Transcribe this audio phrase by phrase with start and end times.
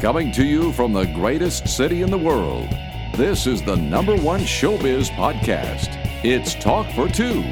[0.00, 2.70] Coming to you from the greatest city in the world,
[3.16, 5.88] this is the number one showbiz podcast.
[6.24, 7.42] It's Talk for Two.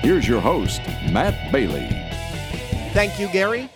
[0.00, 0.80] Here's your host,
[1.10, 1.88] Matt Bailey.
[2.92, 3.68] Thank you, Gary.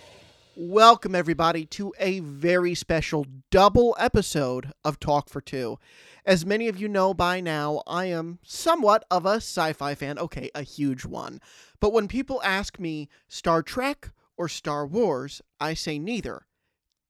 [0.55, 5.77] Welcome, everybody, to a very special double episode of Talk for Two.
[6.25, 10.17] As many of you know by now, I am somewhat of a sci fi fan.
[10.19, 11.41] Okay, a huge one.
[11.81, 16.47] But when people ask me Star Trek or Star Wars, I say neither.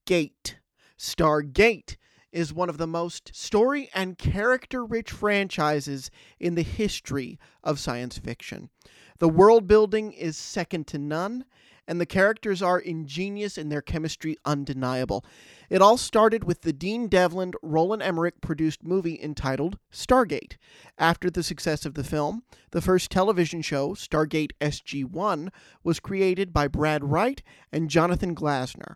[0.08, 0.58] Gate.
[0.98, 1.98] Stargate
[2.32, 8.18] is one of the most story and character rich franchises in the history of science
[8.18, 8.70] fiction.
[9.20, 11.46] The world building is second to none,
[11.88, 15.24] and the characters are ingenious and their chemistry undeniable.
[15.70, 20.58] It all started with the Dean Devlin, Roland Emmerich produced movie entitled Stargate.
[20.98, 25.52] After the success of the film, the first television show, Stargate SG 1,
[25.84, 28.96] was created by Brad Wright and Jonathan Glasner.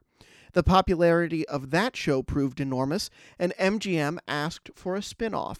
[0.54, 5.60] The popularity of that show proved enormous, and MGM asked for a spin off.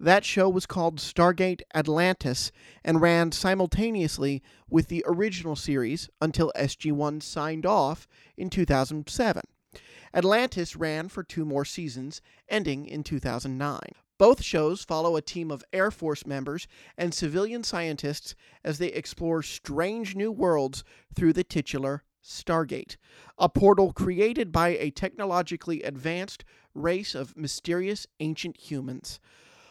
[0.00, 2.52] That show was called Stargate Atlantis
[2.84, 9.42] and ran simultaneously with the original series until SG1 signed off in 2007.
[10.14, 13.80] Atlantis ran for two more seasons, ending in 2009.
[14.18, 19.42] Both shows follow a team of Air Force members and civilian scientists as they explore
[19.42, 22.96] strange new worlds through the titular Stargate,
[23.38, 29.20] a portal created by a technologically advanced race of mysterious ancient humans.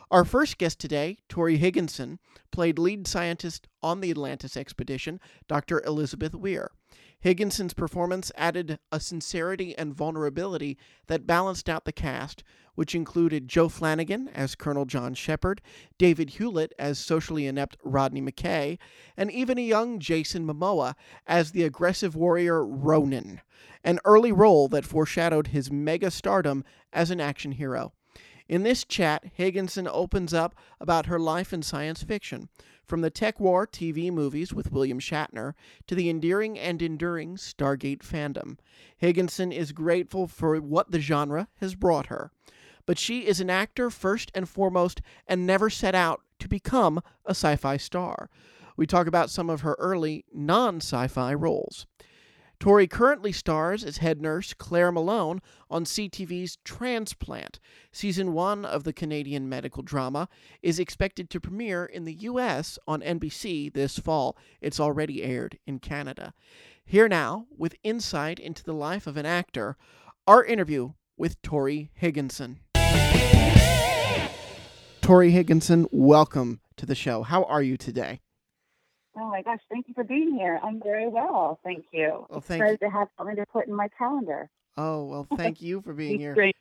[0.10, 2.20] Our first guest today, Torri Higginson,
[2.52, 5.82] played lead scientist on the Atlantis expedition, Dr.
[5.86, 6.72] Elizabeth Weir.
[7.20, 12.44] Higginson's performance added a sincerity and vulnerability that balanced out the cast,
[12.76, 15.62] which included Joe Flanigan as Colonel John Sheppard,
[15.98, 18.78] David Hewlett as socially inept Rodney McKay,
[19.18, 20.94] and even a young Jason Momoa
[21.26, 23.42] as the aggressive warrior Ronan,
[23.84, 27.94] an early role that foreshadowed his mega stardom as an action hero.
[28.48, 32.48] In this chat, Higginson opens up about her life in science fiction,
[32.86, 35.54] from the TekWar TV movies with William Shatner
[35.88, 38.58] to the endearing and enduring Stargate fandom.
[38.98, 42.32] Higginson is grateful for what the genre has brought her.
[42.86, 47.32] But she is an actor first and foremost and never set out to become a
[47.32, 48.30] sci fi star.
[48.78, 51.86] We talk about some of her early non sci fi roles.
[52.60, 57.60] Torri currently stars as head nurse Claire Malone on CTV's Transplant.
[57.92, 60.28] Season one of the Canadian medical drama
[60.64, 62.80] is expected to premiere in the U.S.
[62.88, 64.36] on NBC this fall.
[64.60, 66.34] It's already aired in Canada.
[66.84, 69.78] Here now, with insight into the life of an actor,
[70.26, 72.62] our interview with Torri Higginson.
[75.02, 77.22] Torri Higginson, welcome to the show.
[77.22, 78.22] How are you today?
[79.20, 80.60] Oh my gosh, thank you for being here.
[80.64, 82.26] I'm very well, thank you.
[82.30, 84.50] Well, thank Excited to have something to put in my calendar.
[84.78, 86.36] Oh, well, thank you for being here.
[86.36, 86.56] Great.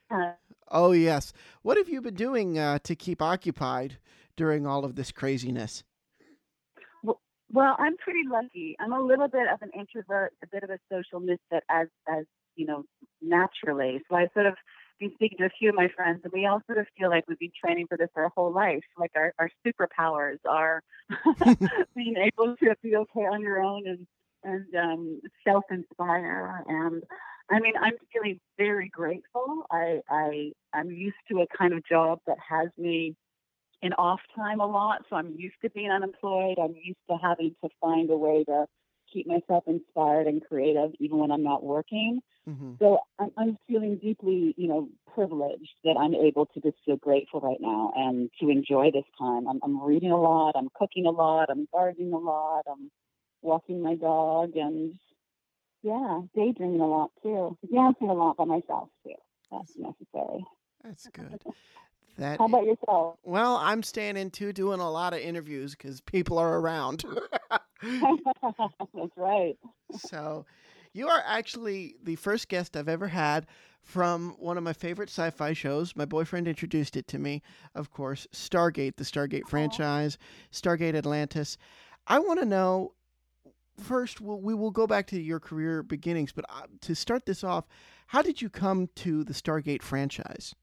[0.69, 1.34] Oh, yes.
[1.62, 3.99] What have you been doing uh, to keep occupied
[4.37, 5.84] during all of this craziness?
[7.03, 7.21] Well,
[7.53, 8.75] well, I'm pretty lucky.
[8.81, 12.25] I'm a little bit of an introvert, a bit of a social misfit, as as
[12.56, 12.84] you know,
[13.21, 14.00] naturally.
[14.09, 14.55] So I sort of
[14.98, 17.24] been speaking to a few of my friends, and we all sort of feel like
[17.28, 18.82] we've been training for this our whole life.
[18.98, 20.82] Like our, our superpowers are
[21.96, 24.06] being able to be okay on your own and
[24.44, 26.62] and um, self-inspire.
[26.68, 27.02] And
[27.50, 29.66] I mean, I'm feeling very grateful.
[29.70, 33.16] I I I'm used to a kind of job that has me
[33.82, 36.58] in off time a lot, so I'm used to being unemployed.
[36.58, 38.66] I'm used to having to find a way to
[39.16, 42.21] keep myself inspired and creative even when I'm not working.
[42.49, 42.72] Mm-hmm.
[42.78, 47.41] So I'm, I'm, feeling deeply, you know, privileged that I'm able to just feel grateful
[47.41, 49.49] right now and to enjoy this time.
[49.49, 52.91] I'm, I'm reading a lot, I'm cooking a lot, I'm gardening a lot, I'm
[53.41, 54.94] walking my dog, and
[55.82, 57.56] yeah, daydreaming a lot too.
[57.72, 59.15] Dancing a lot by myself too.
[59.50, 60.44] That's necessary.
[60.84, 61.41] That's good.
[62.19, 63.19] That, How about yourself?
[63.25, 67.05] Well, I'm staying in too, doing a lot of interviews because people are around.
[67.82, 69.56] That's right.
[69.98, 70.47] So,
[70.92, 73.46] you are actually the first guest I've ever had
[73.82, 75.94] from one of my favorite sci fi shows.
[75.94, 77.43] My boyfriend introduced it to me,
[77.75, 80.19] of course, Stargate, the Stargate franchise,
[80.50, 81.58] Stargate Atlantis.
[82.06, 82.93] I want to know
[83.81, 87.44] first, we'll, we will go back to your career beginnings, but uh, to start this
[87.44, 87.67] off,
[88.08, 90.55] how did you come to the Stargate franchise?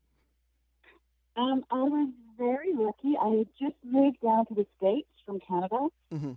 [1.36, 3.16] Um, I was very lucky.
[3.22, 5.88] I had just moved down to the States from Canada.
[6.14, 6.34] Mm-hmm.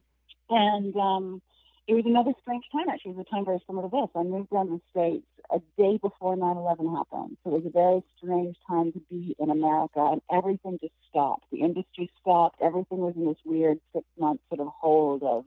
[0.51, 1.43] And um,
[1.87, 3.13] it was another strange time, actually.
[3.13, 4.11] It was a time very similar to this.
[4.15, 7.37] I moved down to the States a day before 9 11 happened.
[7.45, 11.45] So it was a very strange time to be in America, and everything just stopped.
[11.53, 12.61] The industry stopped.
[12.61, 15.45] Everything was in this weird six month sort of hold of,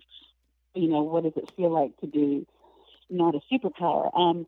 [0.73, 2.45] you know, what does it feel like to be
[3.09, 4.09] not a superpower?
[4.17, 4.47] Um,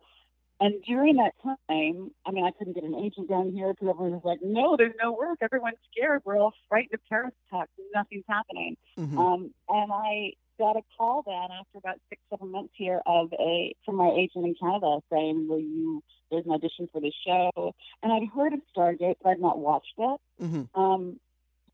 [0.62, 4.12] And during that time, I mean, I couldn't get an agent down here because everyone
[4.13, 5.39] was like, no, there's no work.
[5.42, 6.21] Everyone's scared.
[6.24, 7.71] We're all frightened of terrorist attacks.
[7.95, 8.77] Nothing's happening.
[8.95, 9.18] Mhm.
[9.18, 13.74] Um, and I got a call then after about six, seven months here of a
[13.84, 16.04] from my agent in Canada saying, "Will you?
[16.30, 17.74] There's an audition for the show."
[18.04, 20.19] And I'd heard of Stargate, but I'd not watched it.
[20.40, 20.69] Mhm.
[20.75, 21.19] Um,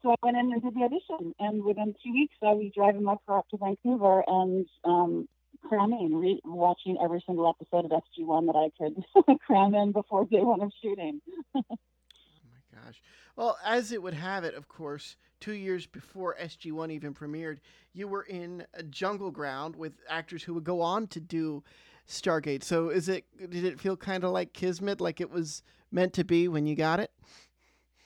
[0.01, 3.03] so I went in and did the audition, and within two weeks, I was driving
[3.03, 5.27] my car up to Vancouver and um,
[5.67, 10.41] cramming, re- watching every single episode of SG1 that I could cram in before day
[10.41, 11.21] one of shooting.
[11.69, 13.01] Oh my gosh.
[13.37, 17.59] Well, as it would have it, of course, two years before SG1 even premiered,
[17.93, 21.63] you were in a Jungleground with actors who would go on to do
[22.09, 22.63] Stargate.
[22.63, 23.25] So, is it?
[23.37, 25.61] Did it feel kind of like Kismet, like it was
[25.91, 27.11] meant to be when you got it?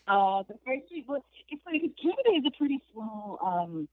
[0.06, 3.40] Uh, the first week was it's because Canada is a pretty small.
[3.42, 3.88] Um,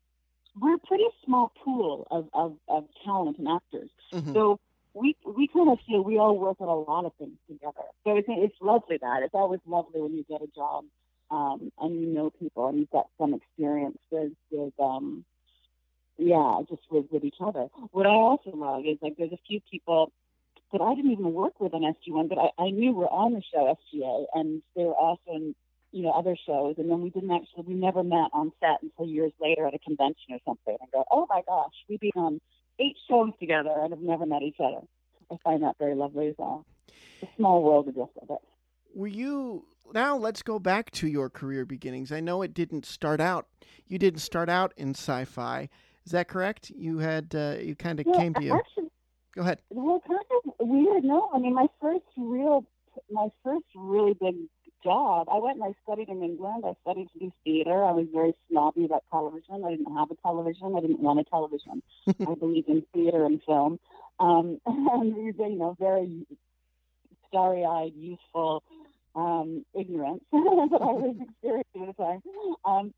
[0.61, 3.91] we're a pretty small pool of, of, of talent and actors.
[4.13, 4.33] Mhm.
[4.33, 4.59] So
[4.93, 7.87] we we kind of feel we all work on a lot of things together.
[8.03, 10.85] So it's it's lovely that it's always lovely when you get a job
[11.31, 15.25] um, and you know people and you've got some experience with with um,
[16.17, 17.69] yeah just with with each other.
[17.93, 20.13] What I also love is like there's a few people
[20.73, 23.43] that I didn't even work with on SG1, but I, I knew were on the
[23.53, 25.55] show SGA, and they were also in
[25.93, 29.07] you know other shows, and then we didn't actually we never met on set until
[29.07, 32.41] years later at a convention or something, and go oh my gosh we've been on
[32.79, 34.81] eight shows together and have never met each other.
[35.31, 36.65] I find that very lovely as well.
[37.21, 38.58] It's a small world to just with it.
[38.99, 39.65] Were you
[39.95, 40.17] now?
[40.17, 42.11] Let's go back to your career beginnings.
[42.11, 43.47] I know it didn't start out.
[43.87, 45.69] You didn't start out in sci-fi.
[46.05, 46.71] Is that correct?
[46.71, 48.55] You had uh, you kind of Yeah, came to you.
[48.55, 48.91] Actually,
[49.37, 49.63] Go ahead.
[49.71, 51.05] well, kind of weird.
[51.05, 52.67] No, I mean, my first real,
[53.09, 54.35] my first really big
[54.83, 55.29] job.
[55.31, 56.65] I went and I studied in England.
[56.67, 57.85] I studied to do theater.
[57.85, 59.63] I was very snobby about television.
[59.65, 60.75] I didn't have a television.
[60.77, 61.85] I didn't want a television.
[62.09, 63.79] I believed in theater and film.
[64.19, 66.27] Um, and you know, very
[67.29, 68.65] starry-eyed, youthful
[69.19, 70.39] um, ignorance that
[70.81, 72.23] I was experiencing at the time.
[72.65, 72.95] Um,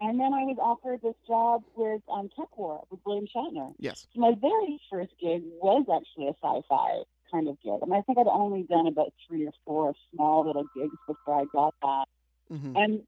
[0.00, 3.72] and then I was offered this job with um, TekWar with William Shatner.
[3.78, 4.06] Yes.
[4.12, 7.78] So my very first gig was actually a sci-fi kind of gig.
[7.80, 11.40] I mean, I think I'd only done about three or four small little gigs before
[11.40, 12.06] I got that.
[12.50, 13.02] hmm And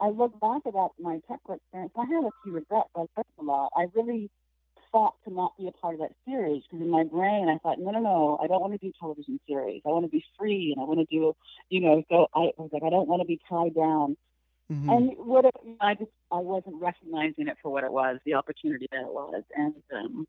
[0.00, 1.92] I look back at that my tech work experience.
[1.96, 2.88] I have a few regrets.
[2.96, 3.70] I learned a lot.
[3.76, 4.28] I really
[4.94, 7.80] fought to not be a part of that series because in my brain I thought,
[7.80, 9.82] no, no, no, I don't want to do television series.
[9.84, 11.34] I want to be free and I want to do,
[11.68, 12.04] you know.
[12.08, 14.16] So I was like, I don't want to be tied down.
[14.68, 18.34] hmm And what it, I just I wasn't recognizing it for what it was, the
[18.34, 19.42] opportunity that it was.
[19.56, 20.28] And um,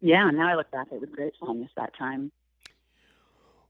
[0.00, 2.30] yeah, now I look back, it was great fun this that time.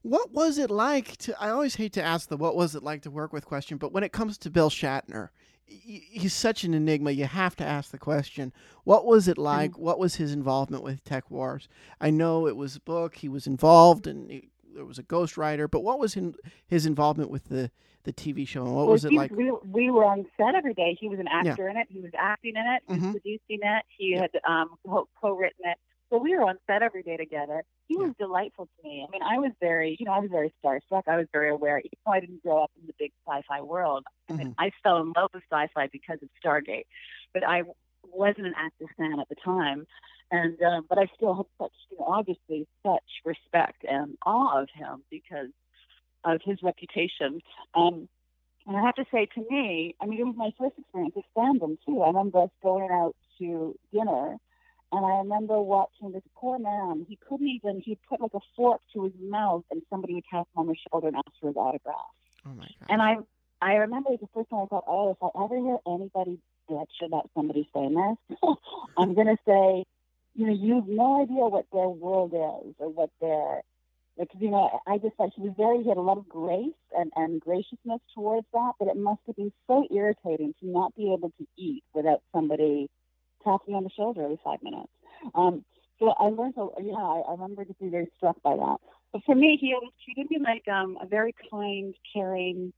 [0.03, 1.41] What was it like to?
[1.41, 3.91] I always hate to ask the "what was it like to work with" question, but
[3.91, 5.29] when it comes to Bill Shatner,
[5.65, 7.11] he's such an enigma.
[7.11, 8.53] You have to ask the question:
[8.83, 9.77] What was it like?
[9.77, 11.67] What was his involvement with TekWars?
[11.99, 13.15] I know it was a book.
[13.15, 15.69] He was involved, and he, there was a ghostwriter.
[15.69, 16.33] But what was his,
[16.67, 17.71] his involvement with the
[18.03, 18.63] the TV show?
[18.65, 19.31] And what Well, was it he like?
[19.31, 20.95] We, we were on set every day.
[20.99, 21.87] He was an actor in it.
[21.89, 22.83] He was acting in it.
[22.87, 23.11] He was Mhm.
[23.11, 23.83] producing it.
[23.97, 25.77] He had um, co- co-written it.
[26.11, 27.63] So we were on set every day together.
[27.87, 29.05] He was delightful to me.
[29.07, 31.03] I mean, I was very, you know, I was very starstruck.
[31.07, 31.79] I was very aware.
[31.79, 34.55] Even though I didn't grow up in the big sci-fi world, I mean, Mhm.
[34.57, 36.87] I fell in love with sci-fi because of Stargate.
[37.33, 37.63] But I
[38.11, 39.85] wasn't an active fan at the time.
[40.31, 44.69] And um, but I still had such, you know, obviously such respect and awe of
[44.71, 45.49] him because
[46.23, 47.41] of his reputation.
[47.75, 48.09] Um,
[48.65, 51.25] and I have to say, to me, I mean, it was my first experience with
[51.37, 52.01] fandom too.
[52.01, 54.37] I remember us going out to dinner,
[54.95, 57.05] and I remember watching this poor man.
[57.07, 57.81] He couldn't even.
[57.81, 60.75] He put like a fork to his mouth, and somebody would tap him on the
[60.89, 61.95] shoulder and ask for his autograph.
[62.45, 62.89] oh my god!
[62.89, 63.17] And I,
[63.61, 67.29] I remember the first time I thought, oh, if I ever hear anybody bitch about
[67.35, 68.17] somebody famous,
[68.97, 69.85] I'm gonna say,
[70.35, 73.61] you know, you have no idea what their world is or what their
[74.17, 76.71] like, you know, I just thought he was very, he had a lot of grace
[76.97, 81.11] and, and graciousness towards that, but it must have been so irritating to not be
[81.11, 82.89] able to eat without somebody
[83.45, 84.91] tapping you on the shoulder every five minutes.
[85.33, 85.63] Um,
[85.99, 88.77] so I learned, a, yeah, I, I remember just being very struck by that.
[89.13, 92.73] But for me, he always treated me like um, a very kind, caring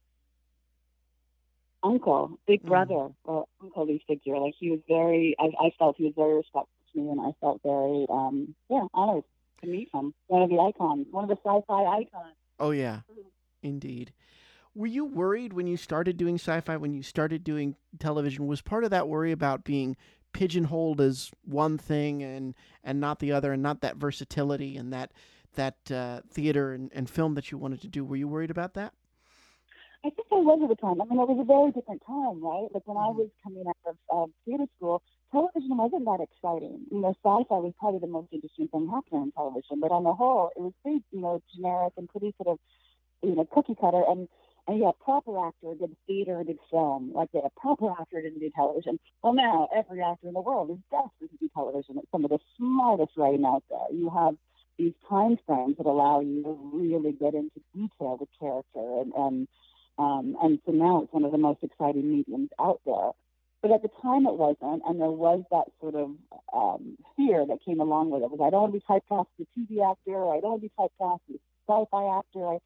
[1.82, 2.68] uncle, big Mhm.
[2.68, 4.38] brother, or unclely figure.
[4.38, 7.32] Like he was very, I, I felt he was very respectful to me, and I
[7.40, 9.24] felt very, um, yeah, honored
[9.62, 10.14] to meet him.
[10.28, 12.36] One of the icons, one of the sci-fi icons.
[12.60, 13.00] Oh yeah,
[13.62, 14.12] indeed.
[14.74, 16.76] Were you worried when you started doing sci-fi?
[16.76, 19.96] When you started doing television, was part of that worry about being
[20.32, 22.54] pigeonholed as one thing and
[22.84, 25.12] and not the other, and not that versatility and that
[25.54, 28.04] that uh, theater and, and film that you wanted to do?
[28.04, 28.94] Were you worried about that?
[30.04, 31.02] I think I was at the time.
[31.02, 32.70] I mean, it was a very different time, right?
[32.72, 33.18] Like when I Mhm.
[33.18, 36.86] was coming out of uh, theater school, television wasn't that exciting.
[36.90, 40.14] You know, sci-fi was probably the most interesting thing happening on television, but on the
[40.14, 42.58] whole, it was pretty, you know, generic and pretty sort of,
[43.26, 44.04] you know, cookie cutter.
[44.06, 44.28] And
[44.68, 47.10] and yeah, proper actor did theater, did film.
[47.14, 49.00] Like a proper actor didn't do television.
[49.22, 51.96] Well, now every actor in the world is desperate to do television.
[51.96, 53.88] It's some of the smartest writing out there.
[53.90, 54.36] You have
[54.78, 59.48] these time frames that allow you to really get into detail with character, and and
[59.98, 63.12] um, and so now it's one of the most exciting mediums out there.
[63.62, 66.10] But at the time it wasn't, and there was that sort of
[66.52, 68.30] um, fear that came along with it.
[68.30, 70.62] Was I don't want to be typecast as a TV actor, or I don't want
[70.62, 72.46] to be typecast as a sci-fi actor.
[72.46, 72.58] I,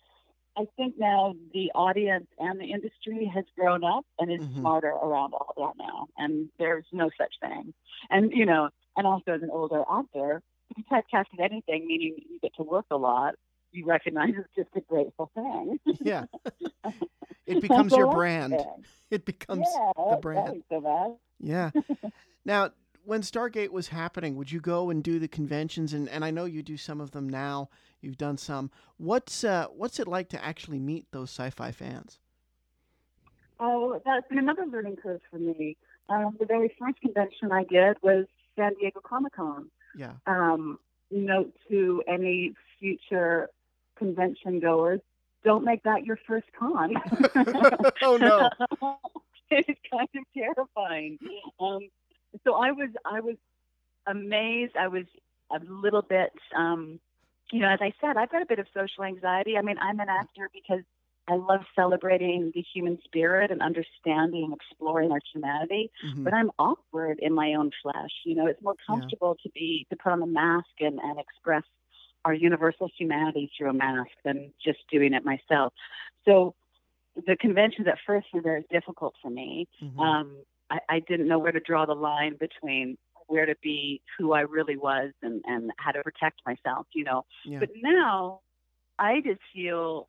[0.57, 4.61] I think now the audience and the industry has grown up and is Mhm.
[4.61, 7.73] smarter around all that now, and there's no such thing.
[8.11, 12.17] And you know, and also as an older actor, to be typecast as anything, meaning
[12.29, 13.35] you get to work a lot,
[13.73, 15.81] you recognize it's just a grateful thing.
[16.03, 16.27] Yeah.
[17.47, 18.59] it becomes your brand.
[18.59, 18.85] thing.
[19.11, 20.63] It becomes yeah, the brand.
[20.69, 21.19] So.
[21.41, 21.71] Yeah.
[22.45, 22.71] now,
[23.05, 25.93] when Stargate was happening, would you go and do the conventions?
[25.93, 27.69] And, and I know you do some of them now.
[28.03, 28.71] You've done some.
[28.99, 32.19] What's uh, what's it like to actually meet those sci-fi fans?
[33.61, 35.77] Oh, that's been another learning curve for me.
[36.09, 39.71] Um, the very first convention I did was San Diego Comic Con.
[39.97, 40.15] Yeah.
[40.27, 40.79] Um,
[41.13, 43.49] note to any future
[43.97, 45.01] convention goers:
[45.45, 46.95] don't make that your first con.
[48.03, 48.51] oh no.
[49.51, 51.19] it's kind of terrifying.
[51.61, 51.89] Um,
[52.45, 53.37] so I was, I was
[54.07, 54.77] amazed.
[54.77, 55.05] I was
[55.51, 56.99] a little bit, um,
[57.51, 59.57] you know, as I said, I've got a bit of social anxiety.
[59.59, 60.83] I mean, I'm an actor because
[61.29, 65.91] I love celebrating the human spirit and understanding exploring our humanity.
[66.05, 66.25] Mhm.
[66.25, 68.11] But I'm awkward in my own flesh.
[68.25, 71.65] You know, it's more comfortable to be to put on a mask and, and express
[72.25, 75.73] our universal humanity through a mask than just doing it myself.
[76.25, 76.55] So
[77.27, 79.69] the conventions at first were very difficult for me.
[79.83, 79.99] Mhm.
[79.99, 82.97] Um, I, I didn't know where to draw the line between
[83.33, 87.25] where to be who I really was and, and how to protect myself, you know.
[87.47, 87.61] yeah.
[87.61, 88.41] But now
[88.99, 90.09] I just feel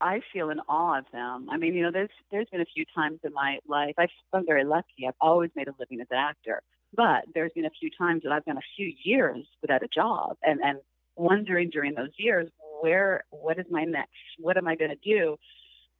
[0.00, 1.48] I feel in awe of them.
[1.50, 4.46] I mean, you know, there's there's been a few times in my life I've been
[4.46, 5.06] very lucky.
[5.06, 6.62] I've always made a living as an actor.
[6.94, 10.36] But there's been a few times that I've been a few years without a job
[10.42, 10.78] and, and
[11.16, 12.48] wondering during those years
[12.82, 15.36] where what is my next what am I gonna do?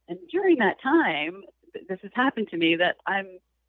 [0.08, 3.26] And during that time th- this has happened to me that I'm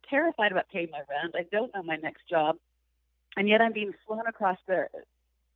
[0.07, 1.33] terrified about paying my rent.
[1.35, 2.57] I don't know my next job.
[3.37, 4.87] And yet I'm being flown across the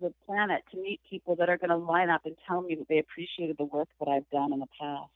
[0.02, 2.88] the planet to meet people that are going to line up and tell me that
[2.90, 5.10] they appreciated the work that I've done in the past.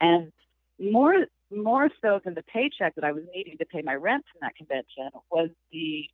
[0.00, 0.32] And
[0.78, 4.40] more more so than the paycheck that I was needing to pay my rent from
[4.42, 6.04] that convention was the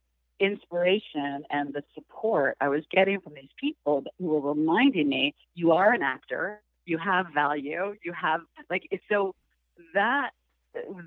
[0.41, 5.73] inspiration and the support I was getting from these people who were reminding me, you
[5.73, 9.35] are an actor, you have value, you have like so
[9.95, 10.31] that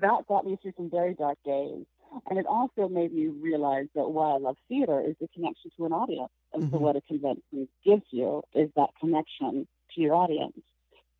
[0.00, 1.84] that got me through some very dark days.
[2.28, 5.86] And it also made me realize that why I love theater is the connection to
[5.86, 6.32] an audience.
[6.52, 6.80] And so Mhm.
[6.80, 10.58] what a convention gives you is that connection to your audience.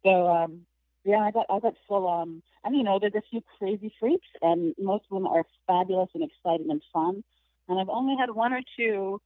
[0.04, 0.66] So um
[1.04, 4.26] yeah, I got I got full on and you know, there's a few crazy freaks
[4.42, 7.22] and most of them are fabulous and exciting and fun.
[7.68, 9.20] And I've only had one or two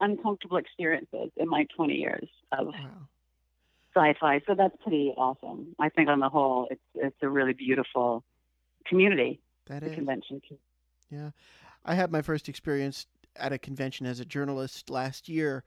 [0.00, 3.08] uncomfortable experiences in my twenty years of Wow.
[3.94, 4.40] sci-fi.
[4.46, 5.74] So that's pretty awesome.
[5.78, 8.22] I think on the whole it's it's a really beautiful
[8.86, 9.94] community, That the is.
[9.96, 10.40] convention
[11.10, 11.30] Yeah.
[11.84, 15.62] I had my first experience at a convention as a journalist last year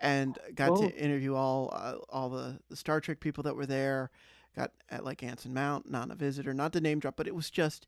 [0.00, 0.88] and got Oh.
[0.88, 4.10] to interview all uh, all the, the Star Trek people that were there.
[4.56, 7.50] Got at like Anson Mount, not a visitor, not the name drop, but it was
[7.50, 7.86] just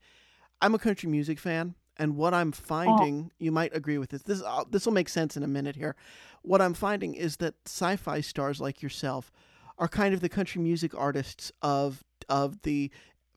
[0.60, 4.22] I'm a country music fan and what I'm finding, you might agree with this.
[4.22, 5.96] This uh, this will make sense in a minute here.
[6.42, 9.30] What I'm finding is that sci-fi stars like yourself
[9.78, 12.90] are kind of the country music artists of of the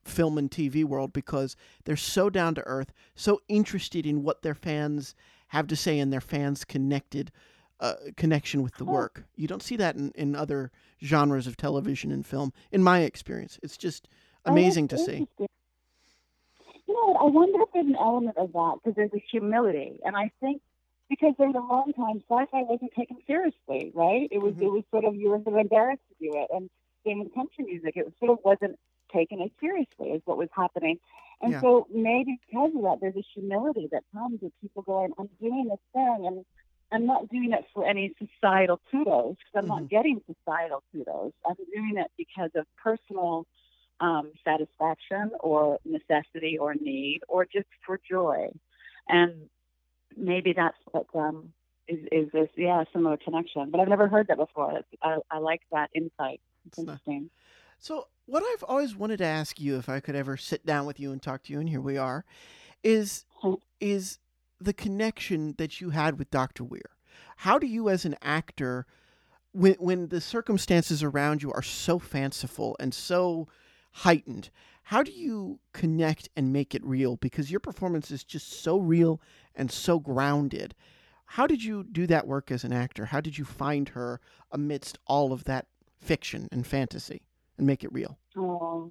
[0.04, 4.54] film and TV world because they're so down to earth, so interested in what their
[4.54, 5.14] fans
[5.48, 7.30] have to say, and their fans connected
[7.80, 9.24] uh, connection with the work.
[9.36, 10.70] You don't see that in, in other
[11.02, 12.52] genres of television and film.
[12.70, 14.08] In my experience, it's just
[14.46, 15.26] Oh, amazing to see.
[15.38, 15.46] You
[16.88, 17.20] know what?
[17.20, 20.60] I wonder if there's an element of that because there's a humility, and I think
[21.08, 24.28] because there's a long time sci-fi wasn't taken seriously, right?
[24.30, 24.62] It was Mhm.
[24.62, 26.68] it was sort of you were sort of embarrassed to do it, and
[27.04, 28.78] same with country music, it sort of wasn't
[29.14, 30.98] taken as seriously as what was happening.
[31.40, 31.60] And Yeah.
[31.60, 35.66] so maybe because of that, there's a humility that comes with people going, "I'm doing
[35.68, 36.44] this thing," and
[36.92, 39.68] I'm not doing it for any societal kudos because I'm Mhm.
[39.80, 41.32] not getting societal kudos.
[41.48, 43.46] I'm doing it because of personal
[44.00, 48.50] um, satisfaction or necessity or need or just for joy.
[49.08, 49.48] And
[50.16, 51.52] maybe that's what um,
[51.88, 53.70] is, is this, yeah, similar connection.
[53.70, 54.80] But I've never heard that before.
[55.02, 56.40] I, I like that insight.
[56.66, 57.30] It's It's not- interesting.
[57.78, 60.98] So, what I've always wanted to ask you, if I could ever sit down with
[60.98, 62.24] you and talk to you, and here we are,
[62.82, 63.24] is
[63.80, 64.18] is
[64.60, 66.64] the connection that you had with Dr.
[66.64, 66.96] Weir.
[67.38, 68.86] How do you, as an actor,
[69.52, 73.48] when when the circumstances around you are so fanciful and so
[73.92, 74.50] heightened,
[74.84, 77.16] how do you connect and make it real?
[77.16, 79.20] Because your performance is just so real
[79.54, 80.74] and so grounded.
[81.26, 83.06] How did you do that work as an actor?
[83.06, 85.66] How did you find her amidst all of that
[86.00, 87.22] fiction and fantasy
[87.58, 88.18] and make it real?
[88.36, 88.90] Oh,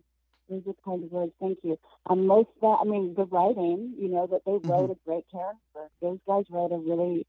[0.50, 1.34] those are kind of words.
[1.39, 1.77] Thank you.
[2.08, 4.91] Um, most of that, I mean, the writing, you know, that they wrote Mhm.
[4.91, 5.89] a great character.
[6.01, 7.25] Those guys wrote a really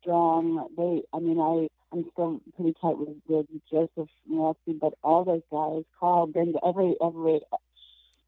[0.00, 0.68] strong.
[0.76, 5.42] They, I mean, I, I'm still pretty tight with, with Joseph Mallozzi, but all those
[5.50, 7.40] guys, Carl, Binder, every, every,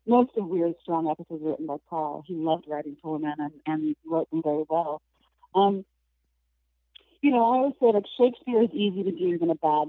[0.07, 2.23] most of Weir's strong episodes were written by Carl.
[2.27, 5.03] He loved writing for men and, and wrote them very well.
[5.55, 5.85] Um,
[7.21, 9.89] you know, I always say like Shakespeare is easy to do than a bad,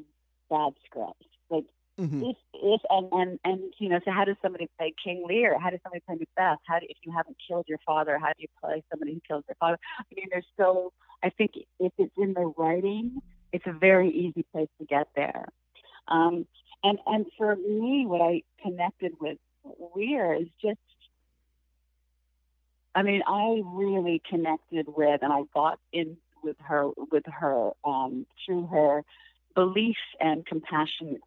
[0.49, 1.23] bad script.
[1.49, 1.65] Like
[2.01, 5.59] hmm if if and and and you know so how does somebody play king lear?
[5.59, 6.59] How does somebody play macbeth?
[6.67, 9.43] How do if you haven't killed your father how do you play somebody who kills
[9.47, 9.77] their father?
[9.99, 10.91] I mean there's so
[11.23, 13.21] i think if it's in the writing
[13.53, 15.45] it's a very easy place to get there.
[16.07, 16.45] Um
[16.83, 19.37] and and for me what i connected with
[19.95, 20.79] Lear is just
[22.95, 28.25] i mean i really connected with and i got in with her with her um
[28.43, 29.03] through her
[29.53, 31.19] belief and compassion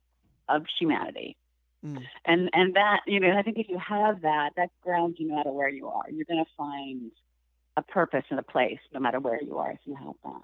[0.48, 1.36] of humanity.
[1.84, 2.02] Mm.
[2.24, 5.36] And and that, you know, I think if you have that, that grounds you no
[5.36, 6.04] matter where you are.
[6.10, 7.10] You're gonna find
[7.76, 10.42] a purpose and a place no matter where you are if you have that.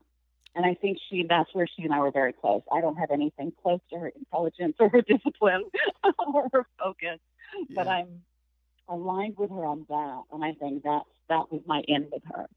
[0.55, 2.63] And I think she that's where she and I were very close.
[2.73, 5.65] I don't have anything close to her intelligence or her discipline
[6.35, 7.21] or her focus.
[7.75, 8.23] But I'm
[8.89, 10.23] aligned with her on that.
[10.33, 12.49] And I think that's that was my end with her.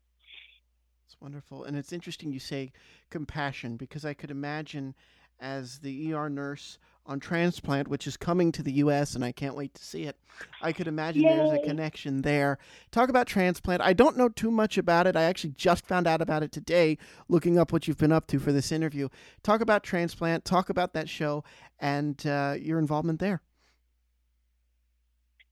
[1.06, 1.64] It's wonderful.
[1.64, 2.72] And it's interesting you say
[3.12, 4.96] compassion because I could imagine
[5.40, 9.56] as the ER nurse on transplant, which is coming to the U.S., and I can't
[9.56, 10.16] wait to see it,
[10.62, 12.58] I could imagine there's a connection there.
[12.92, 13.82] Talk about transplant.
[13.82, 15.16] I don't know too much about it.
[15.16, 18.40] I actually just found out about it today looking up what you've been up to
[18.40, 19.10] for this interview.
[19.44, 21.44] Talk about transplant, talk about that show,
[21.80, 23.42] and uh, your involvement there.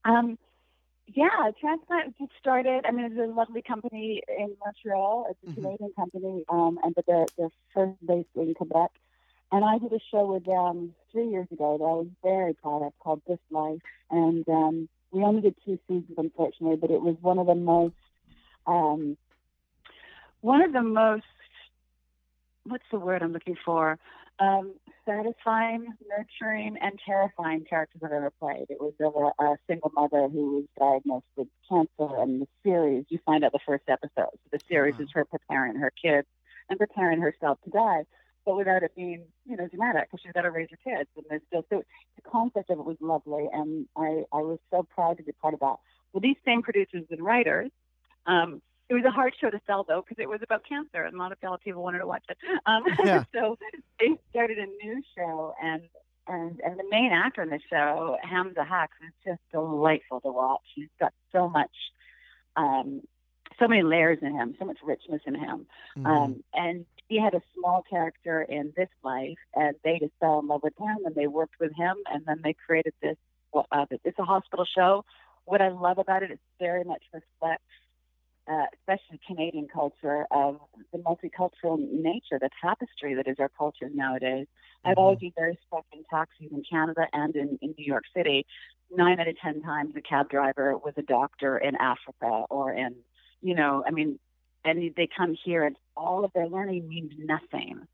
[0.04, 0.38] Um,
[1.06, 2.84] yeah, Transplant just started.
[2.88, 5.26] I mean, it's a lovely company in Montreal.
[5.30, 5.54] It's a Mhm.
[5.62, 8.90] Canadian company, um, and but they're, they're first based in Quebec.
[9.52, 12.86] And I did a show with them three years ago that I was very proud
[12.86, 13.82] of called This Life.
[14.10, 17.94] And um, we only did two seasons, unfortunately, but it was one of the most,
[18.66, 19.18] um,
[20.40, 21.24] one of the most,
[22.64, 23.98] what's the word I'm looking for?
[24.38, 28.66] Um, satisfying, nurturing, and terrifying characters I've ever played.
[28.70, 33.04] It was of a, a single mother who was diagnosed with cancer, and the series,
[33.10, 34.30] you find out the first episode.
[34.32, 35.04] So the series Wow.
[35.04, 36.26] is her preparing her kids
[36.70, 38.04] and preparing herself to die,
[38.44, 41.08] but without it being, you know, dramatic because she's got to raise her kids.
[41.16, 41.82] And there's still, so
[42.16, 45.54] the concept of it was lovely, and I, I was so proud to be part
[45.54, 45.76] of that.
[46.12, 47.70] Well, these same producers and writers,
[48.26, 51.14] um, it was a hard show to sell though because it was about cancer, and
[51.14, 52.36] a lot of people wanted to watch it.
[52.66, 53.24] Um, Yeah.
[53.34, 53.56] so
[53.98, 55.82] they started a new show, and
[56.28, 60.60] and and the main actor in the show, Hamza Haq, is just delightful to watch.
[60.74, 61.70] He's got so much,
[62.56, 63.00] um,
[63.58, 65.66] so many layers in him, so much richness in him.
[65.96, 66.06] Mhm.
[66.06, 70.46] Um, and he had a small character in this life, and they just fell in
[70.46, 73.16] love with him, and they worked with him, and then they created this.
[73.52, 75.04] well, Uh, it's a hospital show.
[75.44, 77.64] What I love about it, it very much reflects,
[78.48, 80.60] uh, especially Canadian culture, of
[80.92, 84.46] the multicultural nature, the tapestry that is our culture nowadays.
[84.84, 84.98] I've Mhm.
[84.98, 88.46] always been very struck in taxis in Canada and in, in New York City.
[88.90, 92.94] Nine out of ten times, the cab driver was a doctor in Africa or in,
[93.42, 94.18] you know, I mean,
[94.64, 97.86] and they come here and all of their learning means nothing.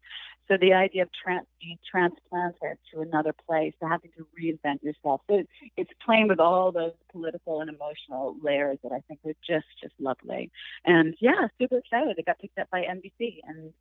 [0.48, 5.20] So the idea of trans- being transplanted to another place, to having to reinvent yourself,
[5.28, 5.42] so
[5.76, 9.92] it's playing with all those political and emotional layers that I think are just just
[10.00, 10.50] lovely.
[10.86, 12.18] And yeah, super excited.
[12.18, 13.74] It got picked up by NBC, and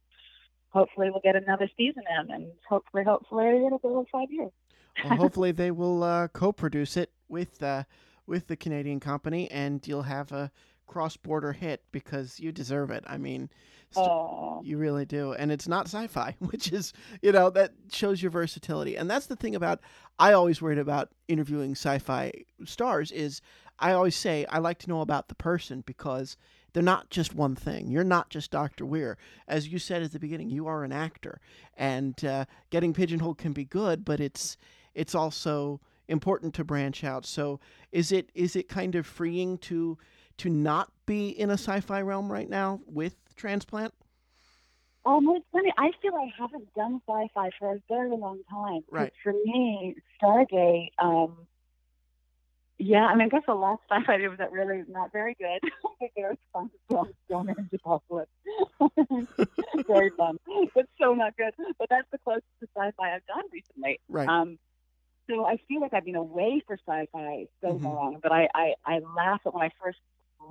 [0.69, 4.51] hopefully we'll get another season in, and hopefully, hopefully it'll go five years.
[5.03, 7.84] well, hopefully they will uh, co-produce it with uh,
[8.25, 10.51] with the Canadian company, and you'll have a
[10.86, 13.03] cross-border hit because you deserve it.
[13.08, 13.49] I mean,
[13.95, 18.32] Oh, you really do, and it's not sci-fi, which is you know that shows your
[18.32, 19.80] versatility, and that's the thing about
[20.19, 22.32] I always worried about interviewing sci-fi
[22.65, 23.41] stars is
[23.80, 26.38] I always say I like to know about the person because
[26.73, 27.89] they're not just one thing.
[27.89, 28.86] You're not just Dr.
[28.86, 29.17] Weir.
[29.47, 31.39] As you said at the beginning, you are an actor,
[31.76, 34.58] and uh, getting pigeonholed can be good, but it's
[34.93, 37.26] it's also important to branch out.
[37.26, 37.60] So
[37.91, 39.97] is it is it kind of freeing to
[40.38, 43.93] to not be in a sci-fi realm right now with transplant?
[45.06, 45.73] Um, it's funny.
[45.78, 48.82] I feel I haven't done sci-fi for a very long time.
[48.91, 49.13] Right.
[49.23, 51.47] For me, Stargate, um,
[52.80, 55.36] Yeah, I mean, I guess the last time I did was that really not very
[55.39, 55.71] good.
[56.15, 56.69] very fun
[57.26, 58.30] Stonehenge Apocalypse.
[59.88, 60.38] very fun,
[60.76, 61.54] but so not good.
[61.80, 64.00] But that's the closest to sci-fi I've done recently.
[64.10, 64.30] Right.
[64.30, 64.60] Um,
[65.30, 67.84] so I feel like I've been away for sci-fi so Mhm.
[67.84, 70.00] long, but I, I, I laugh at when I first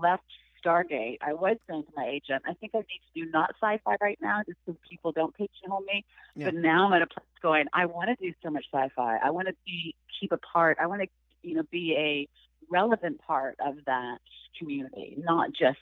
[0.00, 0.24] left
[0.64, 1.18] Stargate.
[1.20, 4.18] I was saying to my agent, I think I need to do not sci-fi right
[4.20, 6.04] now, just so people don't pigeonhole me.
[6.35, 6.46] Yeah.
[6.46, 9.18] But now I'm at a place going, I want to do so much sci-fi.
[9.22, 10.78] I want to be keep a part.
[10.80, 11.09] I want to,
[11.42, 12.28] you know, be a
[12.70, 14.18] relevant part of that
[14.59, 15.78] community, not just,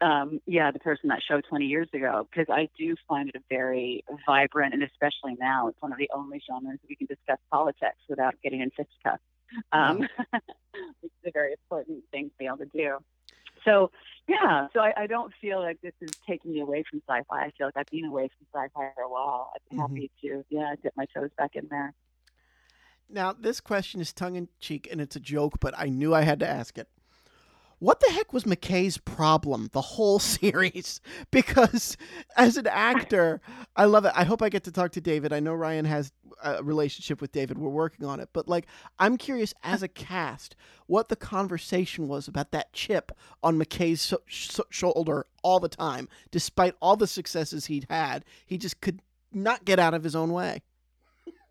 [0.00, 2.26] um, yeah, the person that showed 20 years ago.
[2.30, 6.10] Because I do find it a very vibrant, and especially now, it's one of the
[6.14, 9.22] only genres we can discuss politics without getting in fisticuffs.
[9.72, 10.00] Um,
[11.00, 12.98] which is a very important thing to be able to do.
[13.64, 13.90] So,
[14.28, 17.44] yeah, so I, I don't feel like this is taking me away from sci-fi.
[17.44, 19.50] I feel like I've been away from sci-fi for a while.
[19.54, 19.80] I'd be Mhm.
[19.80, 21.92] happy to, yeah, dip my toes back in there.
[23.08, 26.22] Now, this question is tongue in cheek and it's a joke, but I knew I
[26.22, 26.88] had to ask it.
[27.80, 31.00] What the heck was McKay's problem the whole series?
[31.30, 31.96] Because
[32.36, 33.40] as an actor,
[33.74, 34.12] I love it.
[34.14, 35.32] I hope I get to talk to David.
[35.32, 36.12] I know Ryan has
[36.42, 37.58] a relationship with David.
[37.58, 38.28] We're working on it.
[38.32, 38.66] But like
[38.98, 43.12] I'm curious as a cast what the conversation was about that chip
[43.42, 48.24] on McKay's so- sh- shoulder all the time despite all the successes he'd had.
[48.46, 49.00] He just could
[49.32, 50.62] not get out of his own way.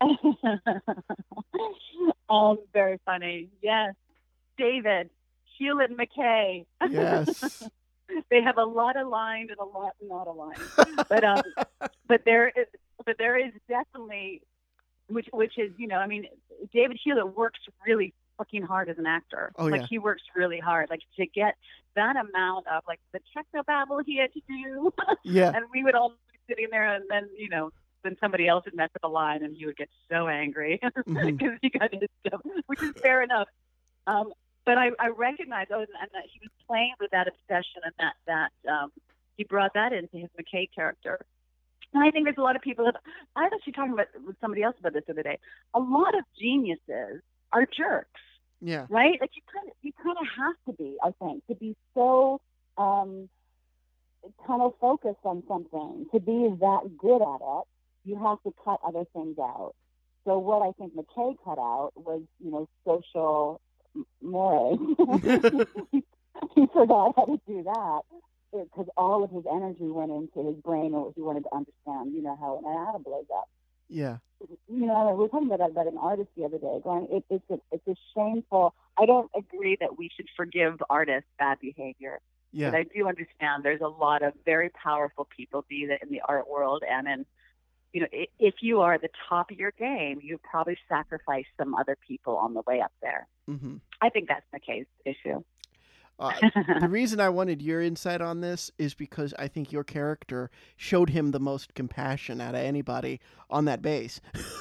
[2.30, 3.48] um, very funny.
[3.62, 3.94] Yes,
[4.56, 5.10] David,
[5.60, 6.64] Hewlett McKay.
[6.90, 7.68] Yes.
[8.30, 10.58] they have a lot aligned and a lot not aligned.
[11.08, 11.42] but um,
[12.08, 12.66] but there is,
[13.06, 14.40] but there is definitely,
[15.08, 16.26] which which is you know, I mean,
[16.72, 19.52] David Hewlett works really fucking hard as an actor.
[19.56, 19.86] Oh, like yeah.
[19.88, 20.88] he works really hard.
[20.88, 21.56] Like to get
[21.94, 24.92] that amount of like the techno babble he had to do,
[25.22, 25.52] yeah.
[25.54, 27.70] and we would all be sitting there, and then you know.
[28.02, 31.04] Then somebody else would mess up a line, and he would get so angry because
[31.06, 31.58] Mhm.
[31.60, 33.46] he got his stuff, which is fair enough.
[34.06, 34.32] Um,
[34.70, 38.14] but I, I recognize, oh, and that he was playing with that obsession, and that
[38.30, 38.92] that um,
[39.36, 41.18] he brought that into his McKay character.
[41.92, 42.94] And I think there's a lot of people that
[43.34, 45.38] I was actually talking about with somebody else about this the other day.
[45.74, 47.20] A lot of geniuses
[47.52, 48.20] are jerks,
[48.60, 48.86] Yeah.
[48.88, 49.20] right?
[49.20, 52.40] Like you kind of you kind of have to be, I think, to be so
[52.78, 53.28] um,
[54.46, 57.64] kind of focused on something, to be that good at it.
[58.04, 59.72] You have to cut other things out.
[60.24, 63.60] So what I think McKay cut out was, you know, social
[63.96, 64.78] m- mores.
[66.54, 68.00] he, forgot how to do that
[68.52, 72.14] because all of his energy went into his brain and what he wanted to understand,
[72.14, 73.48] you know, how an atom blows up.
[73.88, 74.18] Yeah.
[74.68, 77.24] You know, we were talking about that about an artist the other day, going, it,
[77.28, 78.74] it's a, it's a shameful.
[78.98, 82.20] I don't agree that we should forgive artists bad behavior,
[82.52, 82.70] Yeah.
[82.70, 86.22] but I do understand there's a lot of very powerful people, be that in the
[86.26, 87.26] art world and in,
[87.92, 88.06] you know,
[88.38, 92.36] if you are at the top of your game, you probably sacrifice some other people
[92.36, 93.26] on the way up there.
[93.46, 95.42] hmm I think that's McKay's issue.
[96.20, 96.32] Uh,
[96.80, 101.08] the reason I wanted your insight on this is because I think your character showed
[101.08, 104.20] him the most compassion out of anybody on that base.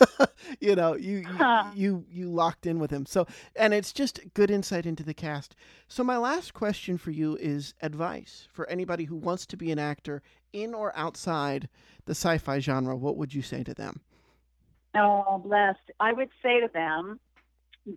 [0.62, 3.06] you know, you you, you you locked in with him.
[3.06, 5.54] So, and it's just good insight into the cast.
[5.89, 9.80] So, my last question for you is advice for anybody who wants to be an
[9.80, 10.22] actor
[10.53, 11.69] in or outside
[12.05, 12.95] the sci-fi genre.
[12.95, 14.01] What would you say to them?
[14.95, 15.91] Oh, blessed.
[15.99, 17.19] I would say to them,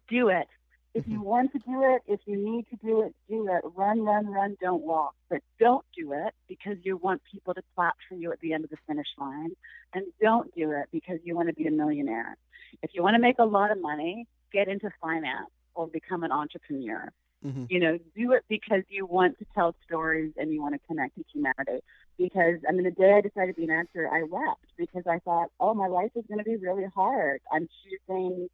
[0.08, 0.48] do it.
[0.94, 3.62] If you want to do it, if you need to do it, do it.
[3.74, 5.14] Run, run, run, don't walk.
[5.30, 8.64] But don't do it because you want people to clap for you at the end
[8.64, 9.52] of the finish line.
[9.94, 12.36] And don't do it because you want to be a millionaire.
[12.82, 16.32] If you want to make a lot of money, get into finance or become an
[16.32, 17.10] entrepreneur.
[17.42, 17.70] Mhm.
[17.70, 21.16] You know, do it because you want to tell stories and you want to connect
[21.16, 21.82] with humanity.
[22.18, 25.18] Because I mean, the day I decided to be an actor, I wept because I
[25.20, 27.40] thought, oh, my life is going to be really hard.
[27.53, 28.48] I'm choosing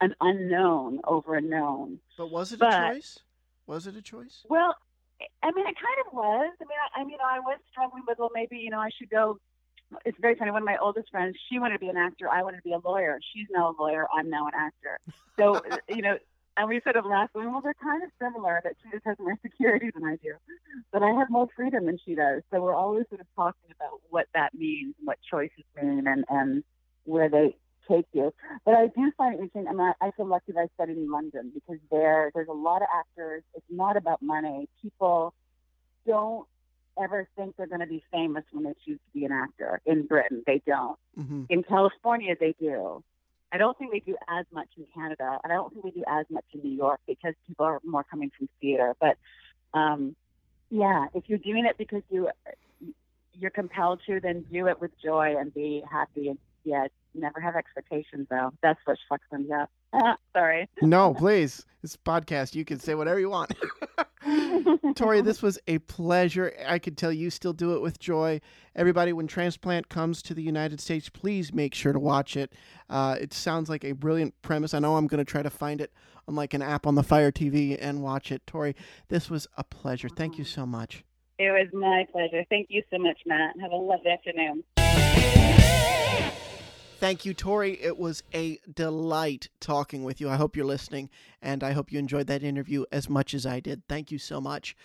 [0.00, 1.98] an unknown over a known.
[2.16, 3.18] But was it a choice?
[3.66, 4.44] Was it a choice?
[4.48, 4.74] Well,
[5.42, 6.52] I mean, it kind of was.
[6.60, 9.10] I mean, I, I mean, I was struggling with, well, maybe you know, I should
[9.10, 9.38] go.
[10.04, 10.50] It's very funny.
[10.50, 12.28] One of my oldest friends, she wanted to be an actor.
[12.28, 13.18] I wanted to be a lawyer.
[13.34, 14.06] She's now a lawyer.
[14.12, 14.98] I'm now an actor.
[15.38, 15.60] So,
[15.94, 16.16] you know,
[16.56, 17.34] and we sort of laughed.
[17.34, 18.60] Well, they're kind of similar.
[18.64, 20.34] That she just has more security than I do,
[20.92, 22.42] but I have more freedom than she does.
[22.50, 26.24] So we're always sort of talking about what that means, and what choices mean, and
[26.28, 26.64] and
[27.04, 27.56] where they
[27.88, 28.32] take you.
[28.64, 29.68] But I do find it interesting.
[29.68, 32.52] I mean, I, I feel lucky that I studied in London because there, there's a
[32.52, 33.42] lot of actors.
[33.54, 34.68] It's not about money.
[34.80, 35.34] People
[36.06, 36.46] don't
[37.02, 39.80] ever think they're going to be famous when they choose to be an actor.
[39.86, 40.98] In Britain, they don't.
[41.16, 43.02] hmm In California, they do.
[43.52, 46.04] I don't think they do as much in Canada, and I don't think they do
[46.08, 48.94] as much in New York because people are more coming from theater.
[48.98, 49.18] But
[49.74, 50.16] um,
[50.70, 52.28] yeah, if you're doing it because you
[53.34, 57.56] you're compelled to, then do it with joy and be happy and yeah, never have
[57.56, 58.50] expectations though.
[58.62, 59.70] That's what fucks things up.
[60.32, 60.68] Sorry.
[60.80, 61.64] No, please.
[61.82, 63.52] This podcast, you can say whatever you want.
[64.24, 66.54] Torri, this was a pleasure.
[66.64, 68.40] I could tell you still do it with joy.
[68.76, 72.52] Everybody, when Transplant comes to the United States, please make sure to watch it.
[72.88, 74.74] Uh, it sounds like a brilliant premise.
[74.74, 75.92] I know I'm going to try to find it
[76.28, 78.46] on like an app on the Fire TV and watch it.
[78.46, 78.76] Torri,
[79.08, 80.08] this was a pleasure.
[80.08, 81.02] Thank you so much.
[81.40, 82.44] It was my pleasure.
[82.48, 83.54] Thank you so much, Matt.
[83.60, 84.62] Have a lovely afternoon.
[87.02, 87.76] Thank you, Torri.
[87.82, 90.30] It was a delight talking with you.
[90.30, 91.10] I hope you're listening,
[91.42, 93.82] and I hope you enjoyed that interview as much as I did.
[93.88, 94.76] Thank you so much.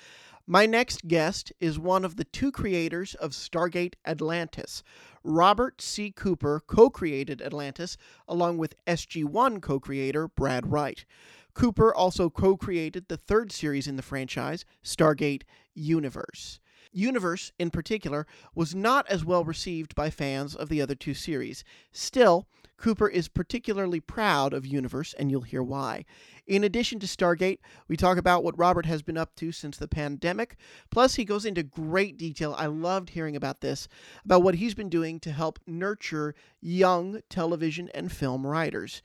[0.48, 4.82] My next guest is one of the two creators of Stargate Atlantis.
[5.24, 6.10] Robert C.
[6.10, 11.06] Cooper co created Atlantis along with SG1 co creator Brad Wright.
[11.54, 15.44] Cooper also co created the third series in the franchise, Stargate
[15.76, 16.60] Universe.
[16.98, 21.64] Universe, in particular, was not as well received by fans of the other two series.
[21.92, 26.06] Still, Cooper is particularly proud of Universe, and you'll hear why.
[26.46, 29.88] In addition to Stargate, we talk about what Robert has been up to since the
[29.88, 30.58] pandemic.
[30.90, 32.56] Plus, he goes into great detail.
[32.58, 33.88] I loved hearing about this,
[34.26, 39.02] about what he's been doing to help nurture young television and film writers.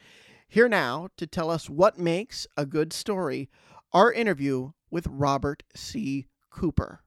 [0.48, 3.48] Here now to tell us what makes a good story,
[3.92, 6.26] our interview with Robert C.
[6.50, 7.00] Cooper.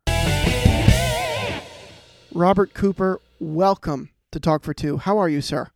[2.36, 4.98] Robert Cooper, welcome to Talk for Two.
[4.98, 5.71] How are you, sir?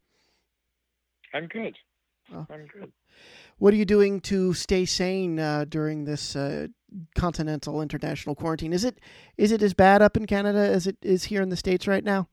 [1.33, 1.77] I'm good.
[2.33, 2.45] Oh.
[2.49, 2.91] I'm good.
[3.59, 6.67] What are you doing to stay sane uh, during this uh,
[7.15, 8.73] continental international quarantine?
[8.73, 8.99] Is it
[9.37, 12.03] is it as bad up in Canada as it is here in the states right
[12.03, 12.27] now?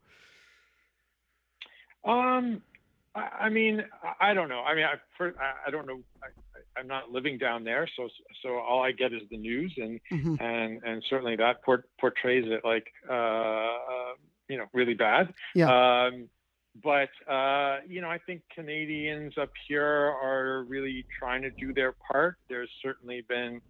[2.05, 2.62] Um,
[3.15, 3.85] I, I mean,
[4.21, 4.61] I don't know.
[4.61, 6.01] I mean, I, for, I, I don't know.
[6.77, 8.09] I, am not living down there, so
[8.43, 10.43] so all I get is the news, and mm-hmm.
[10.43, 14.15] and and certainly that port, portrays it like uh, uh,
[14.49, 15.33] you know really bad.
[15.55, 16.07] Yeah.
[16.07, 16.29] Um,
[16.83, 21.93] but uh, you know, I think Canadians up here are really trying to do their
[21.93, 22.37] part.
[22.49, 23.61] There's certainly been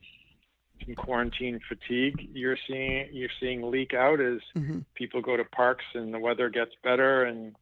[0.84, 4.80] some quarantine fatigue you're seeing you're seeing leak out as mm-hmm.
[4.94, 7.56] people go to parks and the weather gets better and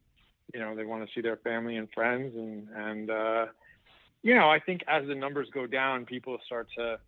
[0.53, 3.47] you know they want to see their family and friends and and uh,
[4.25, 6.99] you know I think as the numbers go down, people start to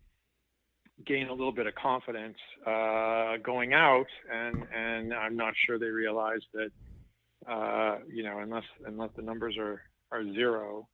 [1.05, 5.87] gain a little bit of confidence uh, going out, and and I'm not sure they
[5.87, 6.71] realize that
[7.51, 10.87] uh, you know unless unless the numbers are are zero,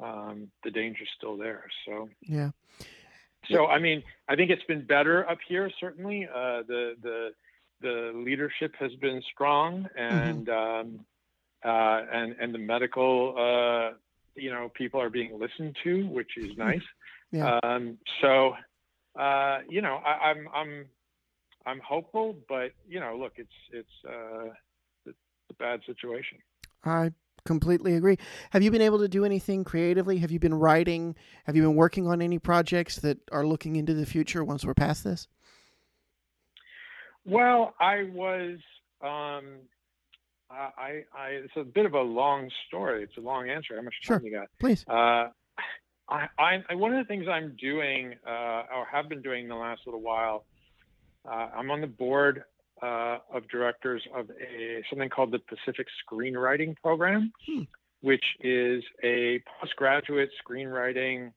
[0.00, 1.64] um, the danger's still there.
[1.86, 2.50] So yeah.
[3.50, 5.70] So I mean, I think it's been better up here.
[5.80, 7.30] Certainly, uh, the the
[7.80, 10.88] the leadership has been strong, and mm-hmm.
[10.88, 11.04] um,
[11.64, 13.96] uh, and and the medical uh,
[14.38, 16.82] you know people are being listened to, which is nice.
[17.32, 17.58] Yeah.
[17.62, 18.54] Um, so
[19.18, 20.86] uh, you know I, am I'm, I'm
[21.66, 24.50] I'm hopeful, but you know look, it's it's uh,
[25.06, 25.18] it's
[25.50, 26.38] a bad situation.
[26.84, 27.12] I
[27.44, 28.18] completely agree.
[28.50, 30.18] Have you been able to do anything creatively?
[30.18, 31.16] Have you been writing?
[31.44, 34.74] Have you been working on any projects that are looking into the future once we're
[34.74, 35.28] past this?
[37.24, 38.58] Well, I was
[39.02, 39.58] um,
[40.50, 43.02] I, I, it's a bit of a long story.
[43.02, 43.76] It's a long answer.
[43.76, 44.26] How much time sure.
[44.26, 44.48] you got?
[44.58, 44.84] Please.
[44.88, 45.28] Uh,
[46.08, 49.56] I, I, one of the things I'm doing, uh, or have been doing in the
[49.56, 50.46] last little while,
[51.26, 52.44] uh, I'm on the board
[52.82, 57.62] uh, of directors of a something called the Pacific Screenwriting Program, hmm.
[58.00, 61.32] which is a postgraduate screenwriting,